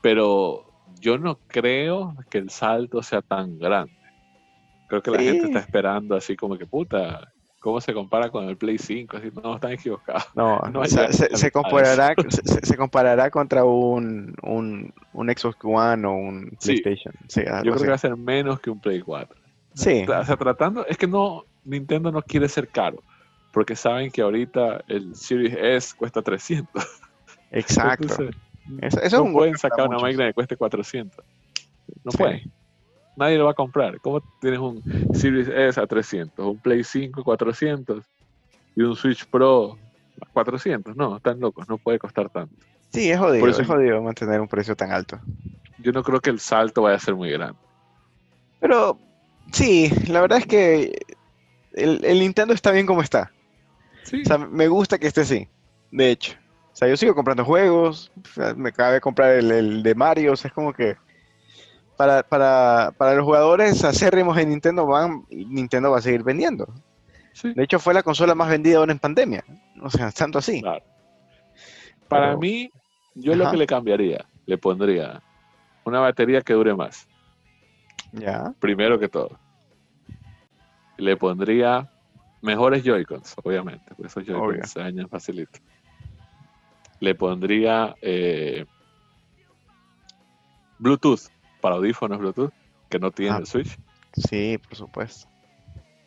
[0.00, 0.64] pero
[1.00, 3.94] yo no creo que el salto sea tan grande.
[4.88, 8.56] Creo que la gente está esperando así como que puta, cómo se compara con el
[8.56, 10.24] Play 5, así, no, están equivocados.
[10.34, 17.14] No, no se, comparará, se, comparará contra un, un, un, Xbox One o un PlayStation.
[17.28, 19.36] yo creo que va a ser menos que un Play 4.
[19.74, 20.04] Sí.
[20.08, 23.02] O sea, tratando, es que no, Nintendo no quiere ser caro,
[23.52, 26.84] porque saben que ahorita el Series S cuesta 300.
[27.50, 28.28] Exacto.
[28.82, 31.24] eso, no pueden sacar una máquina que cueste 400.
[32.04, 32.50] No pueden.
[33.16, 33.98] Nadie lo va a comprar.
[34.00, 34.82] ¿Cómo tienes un
[35.14, 38.04] Series S a 300, un Play 5 a 400
[38.76, 39.78] y un Switch Pro
[40.20, 40.94] a 400?
[40.94, 42.54] No, están locos, no puede costar tanto.
[42.92, 45.18] Sí, es jodido, es jodido mantener un precio tan alto.
[45.78, 47.58] Yo no creo que el salto vaya a ser muy grande.
[48.60, 48.98] Pero
[49.52, 50.98] sí, la verdad es que
[51.72, 53.32] el, Nintendo está bien como está.
[54.04, 55.48] O sea, me gusta que esté así,
[55.90, 56.36] de hecho.
[56.72, 58.12] O sea, yo sigo comprando juegos,
[58.56, 60.96] me cabe comprar el, de Mario, o sea, es como que
[61.96, 66.66] para, para, para los jugadores acérrimos en Nintendo, van, Nintendo va a seguir vendiendo.
[67.42, 69.44] De hecho, fue la consola más vendida ahora en pandemia.
[69.82, 70.62] O sea, tanto así.
[72.08, 72.70] Para mí,
[73.14, 75.22] yo lo que le cambiaría, le pondría
[75.84, 77.08] una batería que dure más.
[78.12, 78.54] Ya.
[78.58, 79.38] Primero que todo.
[80.96, 81.90] Le pondría
[82.40, 85.58] mejores Joy-Cons, obviamente, porque esos Joy-Cons se dañan facilito.
[87.00, 88.64] Le pondría eh,
[90.78, 91.28] Bluetooth
[91.60, 92.52] para audífonos Bluetooth
[92.88, 93.38] que no tiene ah.
[93.38, 93.78] el Switch.
[94.12, 95.28] Sí, por supuesto.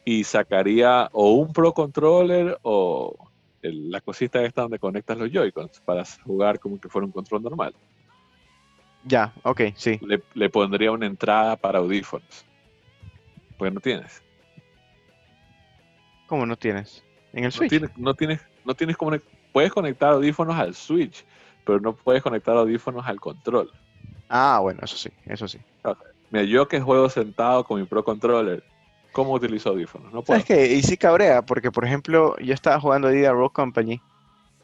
[0.05, 3.15] Y sacaría o un Pro Controller o
[3.61, 7.75] la cosita esta donde conectas los Joy-Cons para jugar como que fuera un control normal.
[9.03, 9.99] Ya, ok, sí.
[10.33, 12.45] Le, pondría una entrada para audífonos.
[13.57, 14.23] Porque no tienes.
[16.27, 17.03] ¿Cómo no tienes?
[17.33, 17.71] En el Switch.
[17.97, 19.17] No tienes, no tienes, como
[19.51, 21.25] puedes conectar audífonos al Switch,
[21.65, 23.71] pero no puedes conectar audífonos al control.
[24.30, 25.59] Ah, bueno, eso sí, eso sí.
[26.30, 28.63] Mira, yo que juego sentado con mi Pro Controller,
[29.11, 30.13] ¿cómo utilizo audífonos?
[30.13, 30.39] No puedo.
[30.39, 33.99] ¿Sabes Y sí cabrea, porque por ejemplo, yo estaba jugando ahí a Rock Company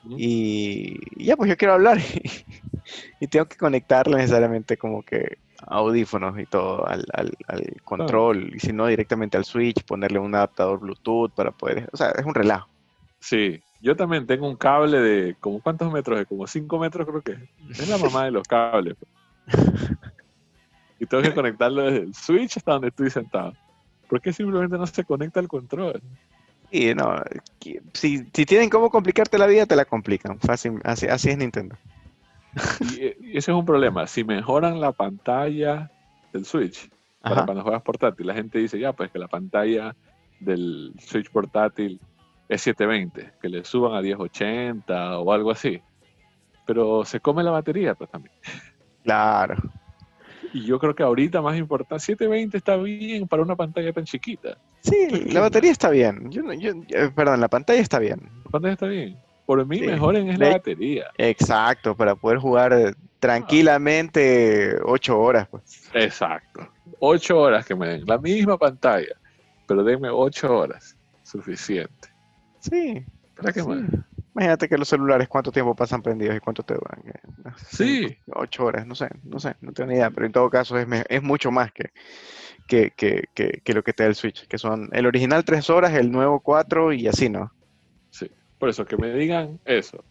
[0.07, 1.97] y ya, pues yo quiero hablar
[3.19, 7.03] y, tengo que conectarle necesariamente como que audífonos y todo al,
[7.83, 12.11] control y si no directamente al switch, ponerle un adaptador Bluetooth para poder, o sea,
[12.11, 12.69] es un relajo.
[13.19, 17.21] Sí, yo también tengo un cable de como cuántos metros, de como 5 metros creo
[17.21, 18.95] que es la mamá de los cables.
[20.99, 23.53] y tengo que conectarlo desde el switch hasta donde estoy sentado.
[24.07, 26.01] ¿Por qué simplemente no se conecta al control?
[26.71, 27.21] Y no,
[27.93, 30.39] si, tienen cómo complicarte la vida, te la complican.
[30.39, 31.75] Fácil, así, es Nintendo.
[32.81, 33.05] Y,
[33.37, 34.07] ese es un problema.
[34.07, 35.91] Si mejoran la pantalla
[36.33, 36.89] del Switch
[37.21, 39.95] para cuando juegas portátil, la gente dice, ya, pues que la pantalla
[40.39, 41.99] del Switch portátil
[42.47, 45.81] es 720, que le suban a 1080 o algo así.
[46.65, 48.35] Pero se come la batería pues también.
[49.05, 49.55] Claro.
[50.51, 54.57] Y yo creo que ahorita más importante, 720 está bien para una pantalla tan chiquita.
[54.81, 56.31] Sí, la batería está bien.
[56.31, 58.21] Yo, eh, perdón, la pantalla está bien.
[58.45, 59.17] La pantalla está bien.
[59.45, 61.05] Por mí, mejoren es la batería.
[61.17, 65.47] Exacto, para poder jugar tranquilamente 8 horas.
[65.49, 65.89] Pues.
[65.93, 66.67] Exacto.
[66.99, 68.05] 8 horas que me den.
[68.05, 69.15] La misma pantalla,
[69.67, 70.97] pero denme 8 horas.
[71.23, 72.09] Suficiente.
[72.59, 73.05] Sí.
[73.35, 73.83] ¿Para qué más?
[74.35, 77.01] Imagínate que los celulares cuánto tiempo pasan prendidos y cuánto te duran.
[77.69, 78.17] Sí.
[78.33, 80.85] Ocho horas, no sé, no sé, no tengo ni idea, pero en todo caso es,
[81.07, 81.91] es mucho más que,
[82.67, 83.29] que, que,
[83.63, 86.41] que, lo que te da el Switch, que son el original tres horas, el nuevo
[86.41, 87.53] cuatro y así, ¿no?
[88.09, 88.29] Sí,
[88.59, 90.03] por eso que me digan eso,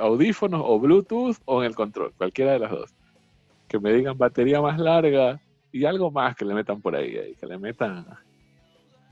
[0.00, 2.94] audífonos o Bluetooth o en el control, cualquiera de las dos.
[3.68, 5.38] Que me digan batería más larga
[5.70, 8.06] y algo más que le metan por ahí, que le metan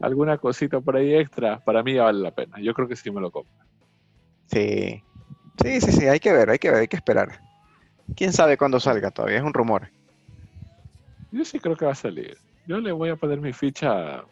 [0.00, 2.58] alguna cosita por ahí extra, para mí ya vale la pena.
[2.62, 3.67] Yo creo que sí me lo compro.
[4.50, 5.02] Sí,
[5.62, 7.40] sí, sí, sí, hay que ver, hay que ver, hay que esperar.
[8.16, 9.38] ¿Quién sabe cuándo salga todavía?
[9.38, 9.90] Es un rumor.
[11.30, 12.36] Yo sí creo que va a salir.
[12.66, 14.24] Yo le voy a poner mi ficha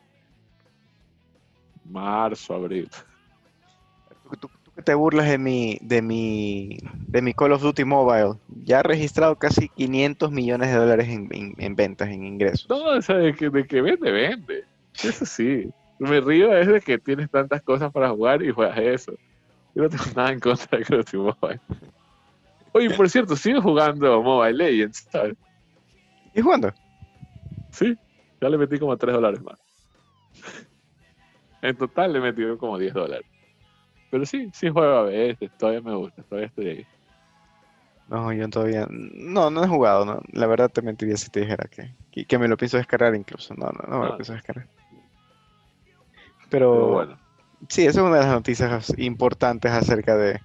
[1.84, 2.88] marzo, abril.
[4.40, 8.80] Tú, que te burlas de mi, de mi, de mi Call of Duty Mobile, ya
[8.80, 12.66] ha registrado casi 500 millones de dólares en, ventas, en ingresos.
[12.68, 14.64] No, o sea, de que, de que vende, vende.
[15.02, 15.70] Eso sí.
[15.98, 19.12] Me río es de que tienes tantas cosas para jugar y juegas eso.
[19.76, 21.60] Yo no tengo nada en contra de Duty Mobile.
[22.72, 25.36] Oye, por cierto, sigo jugando Mobile Legends, ¿sabes?
[26.34, 26.72] ¿Y jugando?
[27.72, 27.94] Sí,
[28.40, 29.60] ya le metí como 3 dólares más.
[31.60, 33.26] En total le metí como 10 dólares.
[34.10, 36.86] Pero sí, sí juego a veces, todavía me gusta, todavía estoy ahí.
[38.08, 38.86] No, yo todavía.
[38.88, 40.22] No, no he jugado, no.
[40.32, 43.52] La verdad te mentiría si te dijera que, que, me lo pienso descargar incluso.
[43.54, 44.16] No, no, no me lo ah.
[44.16, 44.68] pienso descargar.
[46.48, 47.25] Pero, bueno.
[47.68, 50.40] Sí, esa es una de las noticias importantes acerca de,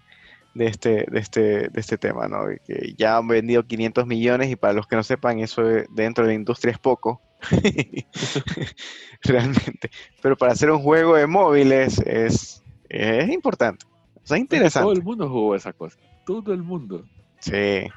[0.55, 2.45] este, de, este, de este tema, ¿no?
[2.66, 6.30] Que ya han vendido 500 millones y para los que no sepan, eso dentro de
[6.30, 7.22] la industria es poco.
[9.24, 9.89] Realmente.
[10.22, 13.86] Pero para hacer un juego de móviles es, es importante.
[14.24, 14.84] O sea, interesante.
[14.84, 15.97] Todo el mundo jugó esa cosa.
[16.26, 17.05] Todo el mundo.
[17.39, 17.88] Sí.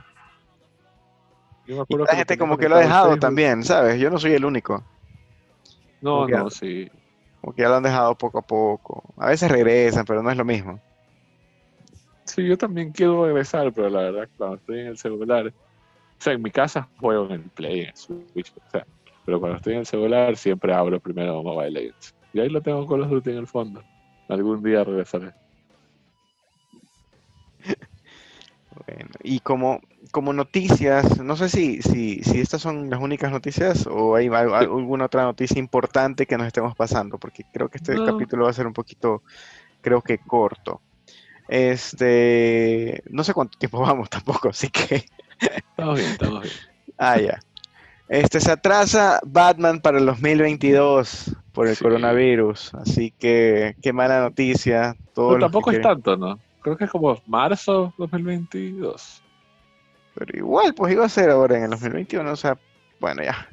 [1.66, 4.00] y la gente como que lo ha dejado también, ¿sabes?
[4.00, 4.82] Yo no soy el único.
[6.00, 6.90] No, no, sí.
[7.44, 9.02] Como que ya lo han dejado poco a poco.
[9.18, 10.80] A veces regresan, pero no es lo mismo.
[12.24, 16.32] Sí, yo también quiero regresar, pero la verdad, cuando estoy en el celular, o sea,
[16.32, 18.86] en mi casa juego en el Play, en Switch, o sea,
[19.26, 22.14] Pero cuando estoy en el celular siempre abro primero Mobile Legends.
[22.32, 23.82] Y ahí lo tengo con los Duty en el fondo.
[24.30, 25.34] Algún día regresaré.
[28.86, 29.80] Bueno, y como,
[30.10, 35.06] como noticias, no sé si, si, si estas son las únicas noticias o hay, alguna
[35.06, 38.66] otra noticia importante que nos estemos pasando, porque creo que este capítulo va a ser
[38.66, 39.22] un poquito,
[39.80, 40.82] creo que corto.
[41.48, 45.04] Este, no sé cuánto tiempo vamos tampoco, así que...
[45.40, 46.54] Estamos bien, estamos bien.
[46.96, 47.40] Ah, ya.
[48.08, 54.96] Este, se atrasa Batman para el 2022 por el coronavirus, así que qué mala noticia.
[55.14, 56.38] Todo tampoco es tanto, ¿no?
[56.64, 59.22] Creo que es como marzo 2022.
[60.14, 62.58] Pero igual, pues iba a ser ahora en el 2021, o sea,
[62.98, 63.46] bueno, ya.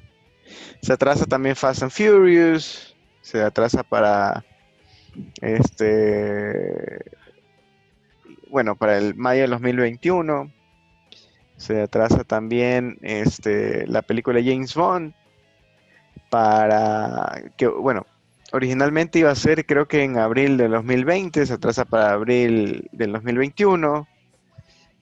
[0.82, 4.44] Se atrasa también Fast and Furious, se atrasa para
[5.42, 7.04] este
[8.50, 10.50] bueno, para el mayo del 2021.
[11.58, 15.14] Se atrasa también este, la película James Bond
[16.30, 18.06] para que, bueno,
[18.52, 23.14] originalmente iba a ser creo que en abril del 2020, se atrasa para abril del
[23.14, 24.08] 2021.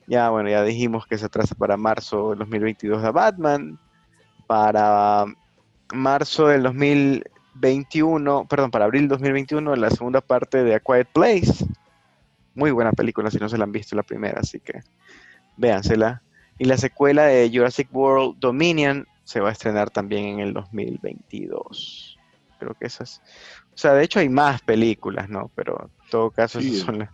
[0.06, 3.78] Ya, bueno, ya dijimos que se atrasa para marzo del 2022 a Batman.
[4.46, 5.24] Para
[5.92, 11.64] marzo del 2021, perdón, para abril del 2021 la segunda parte de A Quiet Place.
[12.54, 14.80] Muy buena película si no se la han visto la primera, así que
[15.56, 16.22] véansela.
[16.58, 22.09] Y la secuela de Jurassic World Dominion se va a estrenar también en el 2022.
[22.60, 23.20] Creo que esas.
[23.74, 25.50] O sea, de hecho hay más películas, ¿no?
[25.56, 27.10] Pero en todo caso, son las.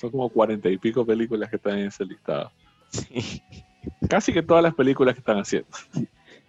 [0.00, 2.50] Son como cuarenta y pico películas que están en ese listado.
[2.90, 3.42] Sí.
[4.08, 5.68] Casi que todas las películas que están haciendo.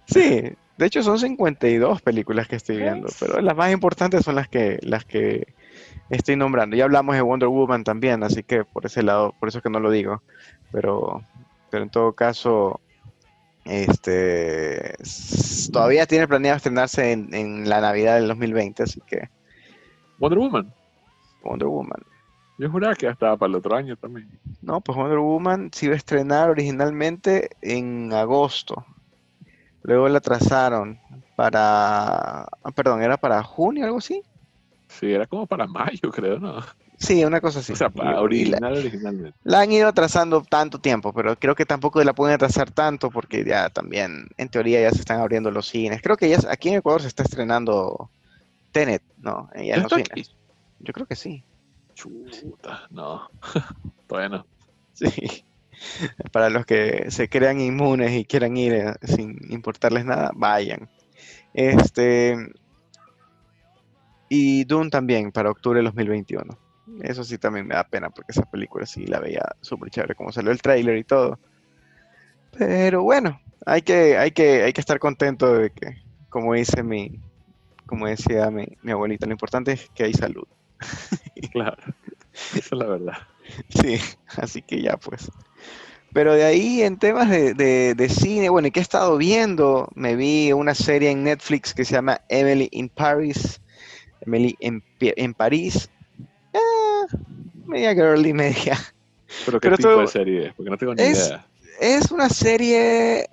[0.05, 0.41] Sí,
[0.77, 4.79] de hecho son 52 películas que estoy viendo, pero las más importantes son las que,
[4.81, 5.53] las que
[6.09, 6.75] estoy nombrando.
[6.75, 9.69] Ya hablamos de Wonder Woman también, así que por ese lado, por eso es que
[9.69, 10.21] no lo digo.
[10.71, 11.23] Pero,
[11.69, 12.81] pero en todo caso,
[13.65, 14.95] este
[15.71, 19.29] todavía tiene planeado estrenarse en, la Navidad del 2020, así que.
[20.19, 20.73] Wonder Woman.
[21.43, 22.01] Wonder Woman.
[22.57, 24.29] Yo juraba que ya estaba para el otro año también.
[24.61, 28.85] No, pues Wonder Woman se iba a estrenar originalmente en agosto.
[29.81, 30.99] Luego la trazaron
[31.35, 32.43] para.
[32.43, 34.21] Ah, perdón, ¿era para junio o algo así?
[34.87, 36.61] Sí, era como para mayo, creo, ¿no?
[36.97, 37.73] Sí, una cosa así.
[37.73, 39.37] O sea, para original, originalmente.
[39.43, 43.43] La han ido atrasando tanto tiempo, pero creo que tampoco la pueden atrasar tanto porque
[43.43, 46.01] ya también, en teoría, ya se están abriendo los cines.
[46.01, 48.09] Creo que ya aquí en Ecuador se está estrenando
[48.71, 49.49] Tenet, ¿no?
[49.55, 50.35] Ya en los cines.
[50.79, 51.43] Yo creo que sí.
[51.93, 53.29] Chuta, no.
[54.07, 54.45] Todavía no.
[54.93, 55.45] Sí.
[56.31, 60.89] Para los que se crean inmunes y quieran ir eh, sin importarles nada, vayan.
[61.53, 62.35] Este,
[64.29, 66.57] y Dune también para octubre de 2021.
[67.01, 70.31] Eso sí también me da pena porque esa película sí la veía súper chévere, como
[70.31, 71.39] salió el tráiler y todo.
[72.57, 77.19] Pero bueno, hay que, hay, que, hay que estar contento de que, como dice mi,
[77.85, 80.47] como decía mi, mi abuelita, lo importante es que hay salud.
[81.51, 81.81] claro,
[82.33, 83.17] esa es la verdad.
[83.69, 83.97] Sí,
[84.37, 85.31] así que ya pues.
[86.13, 87.53] Pero de ahí en temas de,
[87.95, 89.89] de, cine, bueno, ¿y qué he estado viendo?
[89.95, 93.59] Me vi una serie en Netflix que se llama Emily in Paris.
[94.21, 95.89] Emily en, París.
[96.53, 97.05] Ah,
[97.65, 98.77] media girly, media.
[99.45, 100.53] ¿Pero qué tipo de serie es?
[100.53, 101.47] Porque no tengo ni idea.
[101.79, 103.27] Es una serie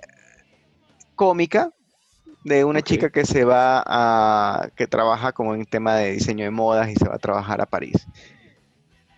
[1.15, 1.71] cómica
[2.45, 4.69] de una chica que se va a.
[4.75, 7.67] que trabaja como en tema de diseño de modas y se va a trabajar a
[7.67, 8.07] París.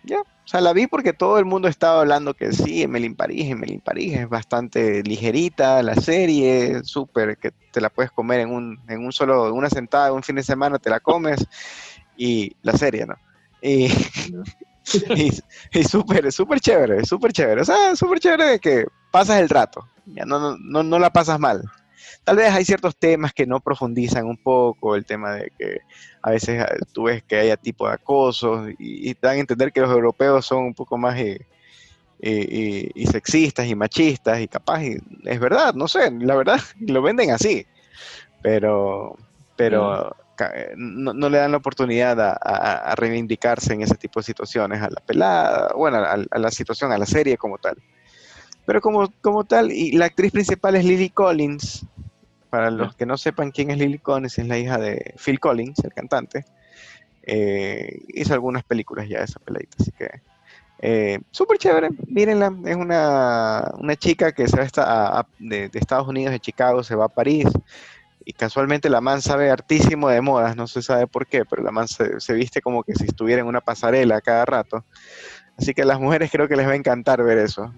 [0.03, 3.15] Ya, o sea, la vi porque todo el mundo estaba hablando que sí, Emily en
[3.15, 8.41] París, Emily en París, es bastante ligerita la serie, súper, que te la puedes comer
[8.41, 11.47] en un, en un solo, en una sentada, un fin de semana te la comes,
[12.17, 13.15] y la serie, ¿no?
[15.15, 15.31] Y,
[15.71, 19.87] y, súper, súper chévere, súper chévere, o sea, súper chévere de que pasas el rato,
[20.05, 21.63] ya no, no, no la pasas mal.
[22.25, 25.79] Tal vez hay ciertos temas que no profundizan un poco, el tema de que
[26.21, 29.71] a veces ah, tú ves que haya tipo de acoso y, te dan a entender
[29.71, 31.45] que los europeos son un poco más eh,
[32.19, 37.31] eh, y, sexistas y machistas y capaz, es verdad, no sé, la verdad, lo venden
[37.31, 37.65] así,
[38.41, 39.17] pero,
[39.55, 44.89] pero eh, no, le dan la oportunidad a, reivindicarse en ese tipo de situaciones, a
[44.89, 47.77] la pelada, bueno, a, la situación, a la serie como tal.
[48.65, 51.85] Pero como, como tal, y la actriz principal es Lily Collins,
[52.49, 55.83] para los que no sepan quién es Lily Collins, es la hija de Phil Collins,
[55.83, 56.45] el cantante.
[57.23, 60.09] Eh, hizo algunas películas ya de esa peladita, así que
[60.85, 66.83] eh, súper chévere, mírenla, es una, chica que se va de, Estados Unidos, de Chicago,
[66.83, 67.47] se va a París,
[68.25, 71.71] y casualmente la man sabe hartísimo de modas, no se sabe por qué, pero la
[71.71, 74.85] man se, se, viste como que si estuviera en una pasarela cada rato.
[75.57, 77.73] Así que a las mujeres creo que les va a encantar ver eso.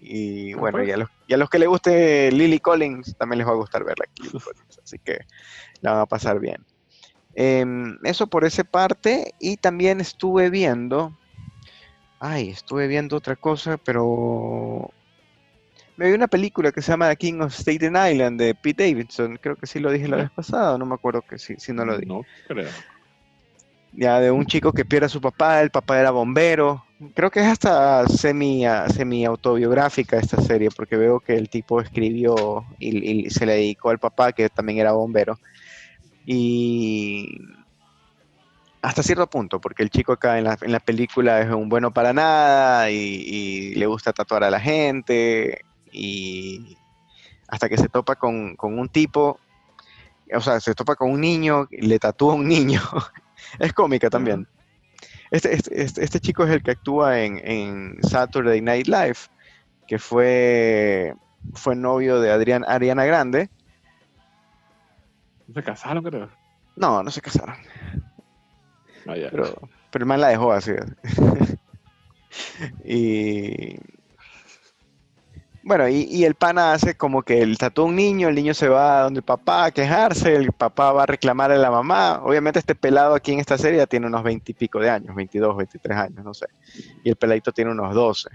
[0.00, 3.46] Y bueno, y a, los, y a los que les guste Lily Collins, también les
[3.46, 4.06] va a gustar verla.
[4.82, 5.20] así que
[5.80, 6.64] la van a pasar bien.
[7.34, 9.34] Em, eso por esa parte.
[9.38, 11.16] Y también estuve viendo.
[12.20, 14.90] Ay, estuve viendo otra cosa, pero.
[15.98, 19.36] Me vi una película que se llama The King of Staten Island de Pete Davidson.
[19.36, 21.84] Creo que sí lo dije la vez pasada, no me acuerdo que si, si no
[21.84, 22.06] lo dije.
[22.06, 22.70] No creo.
[23.92, 26.84] Ya, de un chico que pierde a su papá, el papá era bombero.
[27.14, 28.62] Creo que es hasta semi,
[28.94, 33.90] semi autobiográfica esta serie, porque veo que el tipo escribió y, y se le dedicó
[33.90, 35.36] al papá, que también era bombero.
[36.24, 37.40] Y
[38.82, 41.92] hasta cierto punto, porque el chico acá en la, en la película es un bueno
[41.92, 46.76] para nada y, le gusta tatuar a la gente y
[47.48, 49.38] hasta que se topa con, un tipo,
[50.34, 52.80] o sea, se topa con un niño, y le tatúa a un niño.
[53.58, 54.46] es cómica también.
[55.30, 59.18] Este, este, este, este, chico es el que actúa en, en, Saturday Night Live,
[59.86, 61.14] que fue,
[61.54, 63.50] fue novio de Adrián, Ariana Grande
[65.48, 66.28] ¿No se casaron, creo?
[66.76, 67.56] No, no se casaron.
[69.06, 70.72] Ah, pero, pero el man la dejó así.
[72.84, 73.78] y.
[75.62, 79.02] Bueno, y, el pana hace como que el tatúa un niño, el niño se va
[79.02, 82.20] donde el papá a quejarse, el papá va a reclamar a la mamá.
[82.22, 85.56] Obviamente este pelado aquí en esta serie tiene unos 20 y pico de años, 22,
[85.56, 86.46] 23 años, no sé.
[87.04, 88.30] Y el peladito tiene unos 12.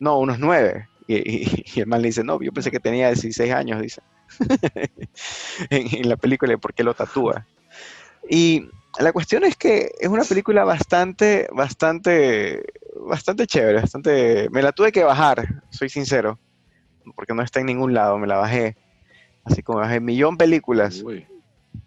[0.00, 0.88] No, unos 9.
[1.06, 4.02] Y, el man le dice, no, yo pensé que tenía 16 años, dice.
[5.70, 7.46] en, la película por qué lo tatúa.
[8.28, 8.68] Y
[8.98, 12.62] la cuestión es que es una película bastante, bastante,
[13.06, 14.48] bastante chévere, bastante...
[14.50, 16.38] Me la tuve que bajar, soy sincero,
[17.14, 18.76] porque no está en ningún lado, me la bajé.
[19.44, 21.04] Así como bajé millón películas.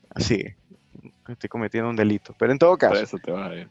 [0.09, 0.43] Así,
[1.27, 2.35] estoy cometiendo un delito.
[2.37, 2.95] Pero en todo caso...
[2.95, 3.31] eso te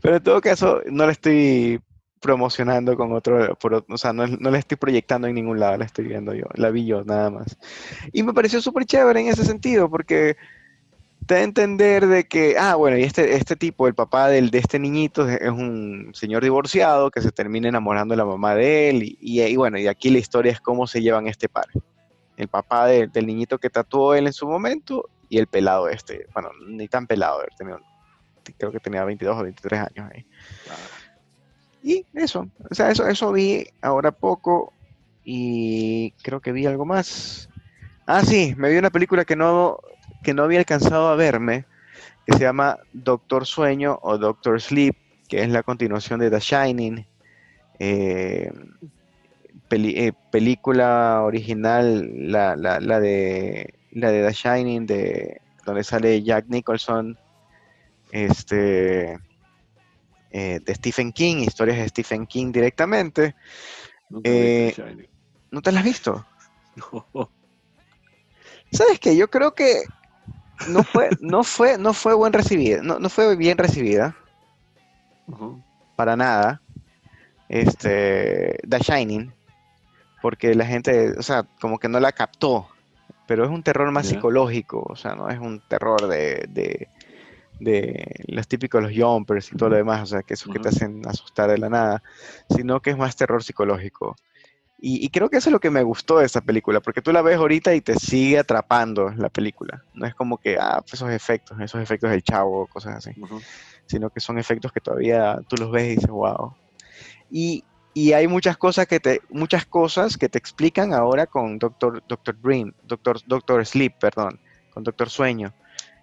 [0.00, 1.80] Pero en todo caso, no le estoy
[2.20, 3.56] promocionando con otro,
[3.88, 6.70] o sea, no, no, la estoy proyectando en ningún lado, la estoy viendo yo, la
[6.70, 7.56] vi yo nada más.
[8.12, 10.36] Y me pareció súper chévere en ese sentido, porque
[11.26, 14.50] te da a entender de que, ah, bueno, y este, este tipo, el papá del,
[14.50, 18.90] de este niñito, es un señor divorciado que se termina enamorando de la mamá de
[18.90, 21.66] él, y, y, bueno, y aquí la historia es cómo se llevan este par.
[22.36, 26.50] El papá del niñito que tatuó él en su momento y el pelado este, bueno,
[26.68, 27.42] ni tan pelado,
[28.58, 30.26] creo que tenía 22 o 23 años ahí.
[31.82, 34.72] Y eso, o sea, eso, eso vi ahora poco
[35.24, 37.48] y creo que vi algo más.
[38.06, 39.80] Ah, sí, me vi una película que no,
[40.22, 41.66] que no había alcanzado a verme,
[42.26, 44.96] que se llama Doctor Sueño o Doctor Sleep,
[45.28, 47.06] que es la continuación de The Shining.
[47.78, 48.52] Eh,
[49.70, 56.46] eh, película original, la, la, la, de, la de The Shining, de, donde sale Jack
[56.48, 57.18] Nicholson,
[58.12, 59.18] este,
[60.30, 63.34] eh, de Stephen King, historias de Stephen King directamente.
[64.22, 64.74] Eh,
[65.50, 66.26] ¿No te las has visto?
[68.72, 69.16] ¿Sabes qué?
[69.16, 69.82] Yo creo que
[70.68, 74.16] no fue, no fue, no fue buen recibida, no, fue bien recibida.
[75.96, 76.60] Para nada.
[77.48, 79.32] Este, The Shining.
[80.22, 82.68] Porque la gente, o sea, como que no la captó.
[83.26, 86.88] Pero es un terror más psicológico, o sea, no es un terror de
[87.60, 90.68] de los típicos los jumpers y todo lo demás, o sea, que eso que te
[90.68, 92.02] hacen asustar de la nada,
[92.50, 94.16] sino que es más terror psicológico.
[94.78, 97.22] Y, creo que eso es lo que me gustó de esa película, porque tú la
[97.22, 99.82] ves ahorita y te sigue atrapando la película.
[99.94, 103.12] No es como que, ah, pues esos efectos, esos efectos del chavo, cosas así,
[103.86, 106.54] sino que son efectos que todavía tú los ves y dices, wow.
[107.30, 107.64] Y,
[107.94, 112.38] y hay muchas cosas que te, muchas cosas que te explican ahora con Doctor, Doctor
[112.42, 114.38] Dream, Doctor, Doctor Sleep, perdón,
[114.70, 115.54] con Doctor Sueño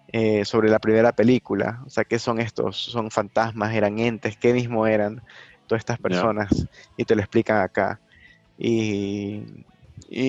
[0.08, 1.82] eh, sobre la primera película.
[1.86, 2.76] O sea, ¿qué son estos?
[2.76, 3.74] ¿Son fantasmas?
[3.74, 4.36] ¿Eran entes?
[4.36, 5.22] ¿Qué mismo eran
[5.66, 6.66] todas estas personas?
[6.96, 8.00] Y te lo explican acá.
[8.58, 9.42] Y,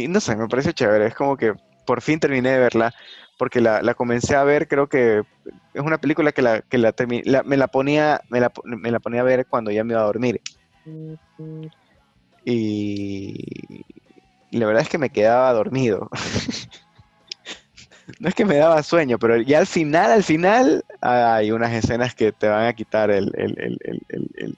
[0.09, 1.07] no sé, me parece chévere.
[1.07, 1.53] Es como que
[1.85, 2.93] por fin terminé de verla
[3.37, 5.23] porque la, comencé a ver, creo que
[5.73, 6.93] es una película que, la, que la,
[7.43, 10.05] me, la ponía, me, la, me la ponía a ver cuando ya me iba a
[10.05, 10.41] dormir.
[12.45, 13.83] Y,
[14.51, 16.09] la verdad es que me quedaba dormido.
[18.19, 22.15] no es que me daba sueño, pero ya al final, al final, hay unas escenas
[22.15, 23.31] que te van a quitar el,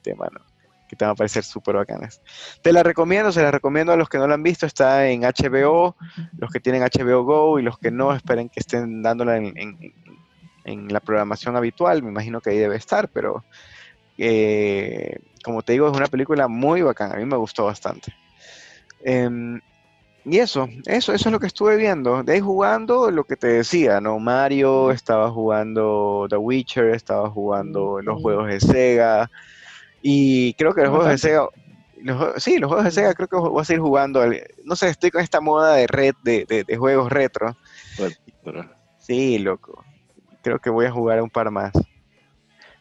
[0.03, 0.41] tema, ¿no?
[0.87, 2.21] Que te van a parecer súper bacanas.
[2.61, 5.21] Te la recomiendo, se la recomiendo a los que no la han visto, está en
[5.21, 5.95] HBO,
[6.37, 9.93] los que tienen HBO Go y los que no, esperen que estén dándola en,
[10.89, 13.45] la programación habitual, me imagino que ahí debe estar, pero
[14.17, 18.13] eh, como te digo, es una película muy bacana, a mí me gustó bastante.
[19.01, 19.61] Em,
[20.29, 22.21] y eso, eso, eso es lo que estuve viendo.
[22.21, 24.19] De ahí jugando lo que te decía, ¿no?
[24.19, 29.31] Mario, estaba jugando The Witcher, estaba jugando los juegos de Sega.
[30.01, 31.47] Y creo que los juegos de Sega,
[32.37, 34.21] sí, los juegos de Sega creo que voy a seguir jugando.
[34.63, 37.57] No sé, estoy con esta moda de red de, de, juegos retro.
[38.99, 39.83] Sí, loco.
[40.43, 41.71] Creo que voy a jugar un par más.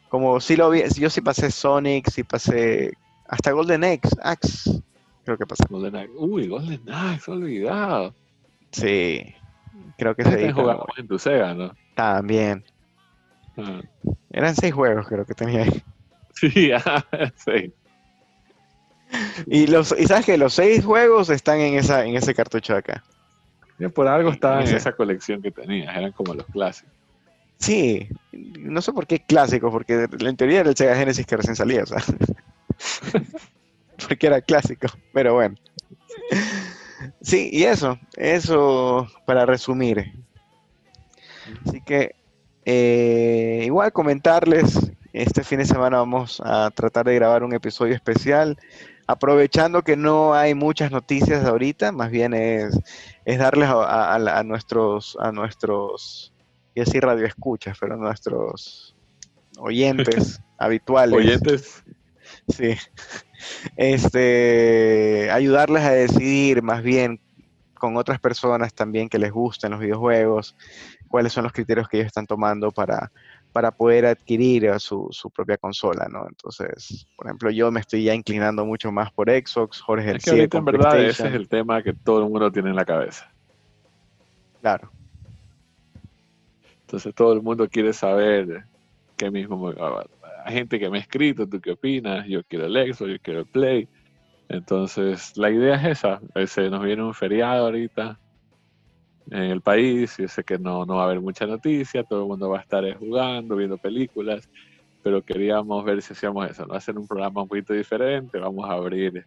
[0.09, 2.93] Como si lo vi, yo sí pasé Sonic, sí pasé
[3.27, 4.81] hasta Golden Axe, Axe
[5.27, 5.65] creo que pasé.
[5.69, 6.11] Golden Axe.
[6.15, 8.15] Uy, Golden Axe, olvidado.
[8.71, 9.35] Sí,
[9.97, 11.73] creo que se jugamos en tu Sega, ¿no?
[11.95, 12.63] También.
[13.57, 13.81] Ah.
[14.31, 15.83] Eran seis juegos, creo que tenía ahí.
[16.39, 16.71] Sí,
[17.35, 17.71] seis.
[19.45, 22.79] Y, los, y sabes que los seis juegos están en esa en ese cartucho de
[22.79, 23.03] acá.
[23.93, 26.91] por algo estaban en esa colección que tenías, eran como los clásicos.
[27.57, 31.55] Sí, no sé por qué clásicos, porque en teoría era el Sega Genesis que recién
[31.55, 32.03] salía, o sea.
[34.07, 35.55] porque era clásico, pero bueno.
[37.21, 40.13] Sí, y eso, eso para resumir.
[41.65, 42.15] Así que
[42.65, 48.57] eh, igual comentarles, este fin de semana vamos a tratar de grabar un episodio especial,
[49.07, 52.79] aprovechando que no hay muchas noticias ahorita, más bien es,
[53.25, 56.33] es darles a, nuestros, a nuestros,
[56.75, 58.95] y decir radio escuchas, pero a nuestros
[59.57, 61.17] oyentes habituales.
[61.17, 61.83] Oyentes.
[62.47, 62.75] Sí.
[63.75, 67.19] Este, ayudarles a decidir más bien
[67.73, 70.55] con otras personas también que les gusten los videojuegos,
[71.07, 73.11] cuáles son los criterios que ellos están tomando para,
[73.57, 76.27] para poder adquirir su, su, propia consola, ¿no?
[76.27, 80.29] Entonces, por ejemplo, yo me estoy ya inclinando mucho más por Xbox, Jorge es que
[80.29, 83.27] ahorita en verdad ese es el tema que todo el mundo tiene en la cabeza.
[84.61, 84.91] Claro.
[86.81, 88.65] Entonces todo el mundo quiere saber
[89.15, 89.73] qué mismo...
[90.45, 92.27] Hay gente que me ha escrito, ¿tú qué opinas?
[92.27, 93.87] Yo quiero el Xbox, yo quiero el Play.
[94.49, 96.21] Entonces, la idea es esa.
[96.45, 98.19] Se nos viene un feriado ahorita
[99.31, 100.17] en el país.
[100.17, 102.61] Yo sé que no, no va a haber mucha noticia, todo el mundo va a
[102.61, 104.49] estar jugando, viendo películas,
[105.03, 106.73] pero queríamos ver si hacíamos eso, ¿no?
[106.73, 108.39] Hacer un programa un poquito diferente.
[108.39, 109.25] Vamos a abrir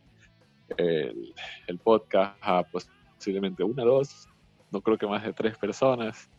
[0.77, 1.35] el,
[1.67, 4.29] el podcast a posiblemente una, dos,
[4.71, 6.31] no creo que más de tres personas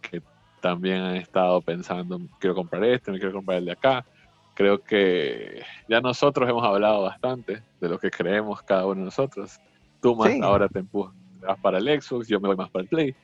[0.00, 0.22] que
[0.60, 4.04] también han estado pensando, quiero comprar este, me quiero comprar el de acá
[4.60, 9.58] creo que ya nosotros hemos hablado bastante de lo que creemos cada uno de nosotros.
[10.02, 11.14] Tú más ahora te empujas
[11.62, 13.14] para el Xbox, yo me voy más para el Play.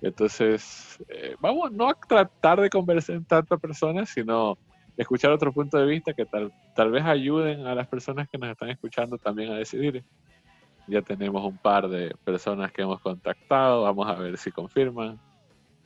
[0.00, 4.58] Entonces, eh, vamos no a tratar de conversar en tantas personas, sino
[4.96, 8.50] escuchar otro punto de vista que tal, tal vez ayuden a las personas que nos
[8.50, 10.04] están escuchando también a decidir.
[10.88, 15.20] Ya tenemos un par de personas que hemos contactado, vamos a ver si confirman.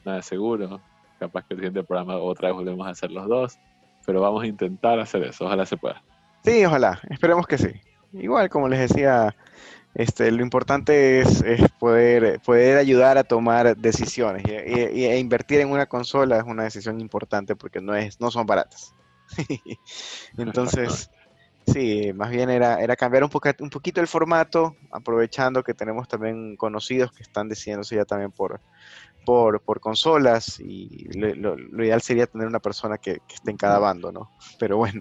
[0.04, 0.80] Nada seguro.
[1.18, 3.58] Capaz que el siguiente programa otra vez volvemos a hacer los dos
[4.06, 6.02] pero vamos a intentar hacer eso, ojalá se pueda.
[6.44, 7.68] Sí, ojalá, esperemos que sí.
[8.12, 9.34] Igual, como les decía,
[9.98, 11.42] este, lo importante es,
[11.78, 17.00] poder, poder ayudar a tomar decisiones y, e invertir en una consola es una decisión
[17.00, 18.94] importante porque no, es, no son baratas.
[20.36, 21.10] Entonces,
[21.66, 23.30] sí, más bien era, era cambiar un,
[23.60, 28.60] un poquito el formato, aprovechando que tenemos también conocidos que están decidiéndose ya también por,
[29.24, 34.12] por, por consolas y lo, ideal sería tener una persona que, esté en cada bando,
[34.12, 34.30] ¿no?
[34.58, 35.00] Pero bueno,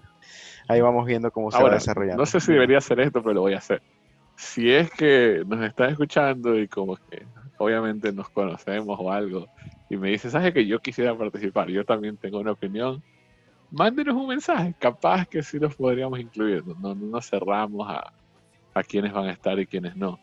[0.68, 2.22] ahí vamos viendo cómo se va desarrollando.
[2.22, 3.82] No sé si debería hacer esto, pero lo voy a hacer.
[4.36, 7.26] Si es que nos estás escuchando y como que
[7.58, 9.46] obviamente nos conocemos o algo
[9.88, 11.68] y me dices, ¿sabes que yo quisiera participar?
[11.70, 13.02] Yo también tengo una opinión.
[13.70, 16.64] Mándenos un mensaje, capaz que sí los podríamos incluir.
[16.78, 18.12] No, no cerramos a,
[18.74, 20.20] a quienes van a estar y quienes no.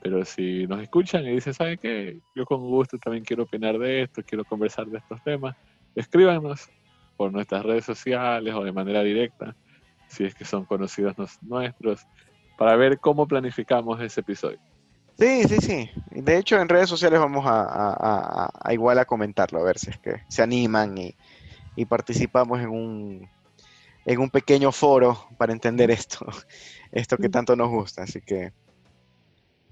[0.00, 2.20] Pero si nos escuchan y dicen, ¿saben qué?
[2.34, 5.54] Yo con gusto también quiero opinar de esto, quiero conversar de estos temas,
[5.94, 6.70] escríbanos
[7.16, 9.54] por nuestras redes sociales o de manera directa,
[10.06, 12.06] si es que son conocidos nuestros,
[12.60, 14.58] para ver cómo planificamos ese episodio.
[15.18, 15.90] Sí, sí, sí.
[16.10, 20.24] De hecho, en redes sociales vamos a, igual a comentarlo, a ver si es que
[20.28, 21.14] se animan y,
[21.74, 23.30] y participamos en un,
[24.04, 26.26] en un pequeño foro para entender esto,
[26.92, 28.02] esto que tanto nos gusta.
[28.02, 28.52] Así que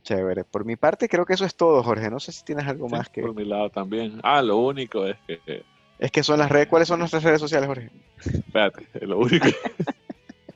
[0.02, 0.44] Chévere.
[0.44, 2.08] Por mi parte, creo que eso es todo, Jorge.
[2.08, 3.20] No sé si tienes algo más que.
[3.20, 4.18] Por mi lado también.
[4.22, 5.62] Ah, lo único es que.
[5.98, 6.68] Es que son las redes.
[6.68, 7.90] ¿Cuáles son nuestras redes sociales, Jorge?
[8.24, 9.46] Espérate, lo único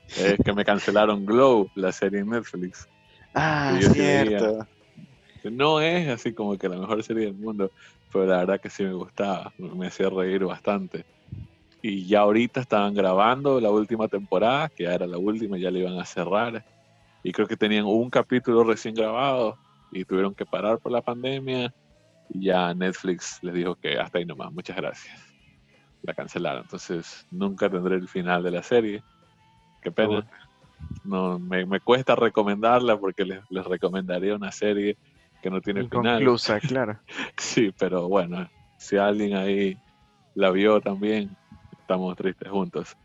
[0.09, 2.87] es que me cancelaron Glow, la serie en Netflix.
[3.35, 4.67] Ah, cierto.
[5.45, 7.73] no es así como que la mejor serie del mundo,
[8.13, 9.53] pero la verdad que sí me gustaba.
[9.57, 11.05] Me hacía reír bastante.
[11.81, 15.81] Y ya ahorita estaban grabando la última temporada, que ya era la última, ya le
[15.81, 16.65] iban a cerrar
[17.23, 19.59] y creo que tenían un capítulo recién grabado
[19.91, 21.73] y tuvieron que parar por la pandemia
[22.29, 25.15] y ya Netflix les dijo que hasta ahí nomás, muchas gracias.
[26.03, 29.05] La cancelaron, entonces nunca tendré el final de la serie.
[29.83, 30.27] Qué pena.
[31.05, 34.97] No, me, me cuesta recomendarla porque les, les, recomendaría una serie
[35.43, 36.19] que no tiene final.
[36.19, 36.99] Conclusa, claro.
[37.37, 39.77] sí, pero bueno, si alguien ahí
[40.35, 41.37] la vio también,
[41.81, 42.97] estamos tristes juntos.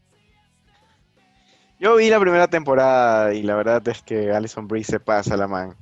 [1.80, 5.48] Yo vi la primera temporada y la verdad es que Alison Brie se pasa la
[5.48, 5.76] man.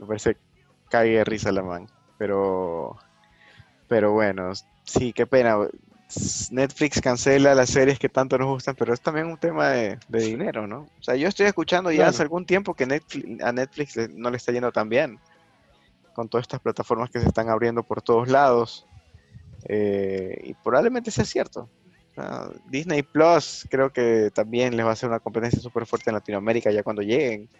[0.00, 0.38] Me parece
[0.88, 1.86] cague de risa la man.
[2.16, 2.96] Pero,
[3.86, 4.52] pero bueno,
[4.84, 5.58] sí, qué pena.
[6.50, 10.66] Netflix cancela las series que tanto nos gustan, pero es también un tema de, dinero,
[10.66, 10.82] ¿no?
[10.98, 14.36] O sea, yo estoy escuchando ya hace algún tiempo que Netflix, a Netflix no le
[14.36, 15.18] está yendo tan bien
[16.14, 18.86] con todas estas plataformas que se están abriendo por todos lados.
[19.68, 21.68] Eh, y probablemente sea cierto.
[22.70, 26.70] Disney Plus creo que también les va a hacer una competencia súper fuerte en Latinoamérica
[26.70, 27.50] ya cuando lleguen.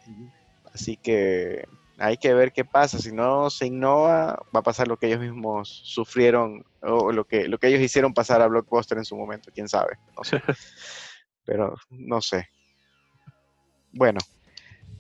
[0.73, 1.67] Así que
[1.99, 2.99] hay que ver qué pasa.
[2.99, 7.49] Si no se innova, va a pasar lo que ellos mismos sufrieron o lo que,
[7.49, 9.99] lo que ellos hicieron pasar a Blockbuster en su momento, quién sabe.
[11.45, 12.49] Pero no sé.
[13.93, 14.19] Bueno,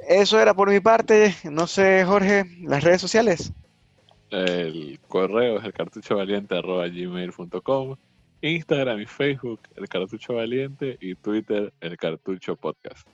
[0.08, 1.34] eso era por mi parte.
[1.44, 3.52] No sé, Jorge, las redes sociales.
[4.30, 6.56] El correo es el cartucho valiente
[8.42, 13.08] Instagram y Facebook el cartucho valiente y Twitter el cartucho podcast.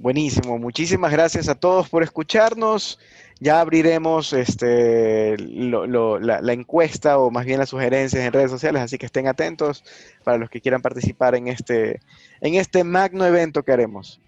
[0.00, 2.98] Buenísimo, muchísimas gracias a todos por escucharnos.
[3.38, 9.04] Ya abriremos este, la, encuesta o más bien las sugerencias en redes sociales, así que
[9.04, 9.84] estén atentos
[10.24, 12.00] para los que quieran participar en este,
[12.40, 14.22] en este magno evento que haremos.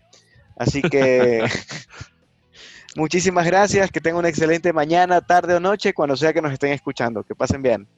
[0.59, 1.43] Así que
[2.95, 6.73] muchísimas gracias, que tengan una excelente mañana, tarde o noche, cuando sea que nos estén
[6.73, 7.23] escuchando.
[7.23, 7.89] Que pasen bien.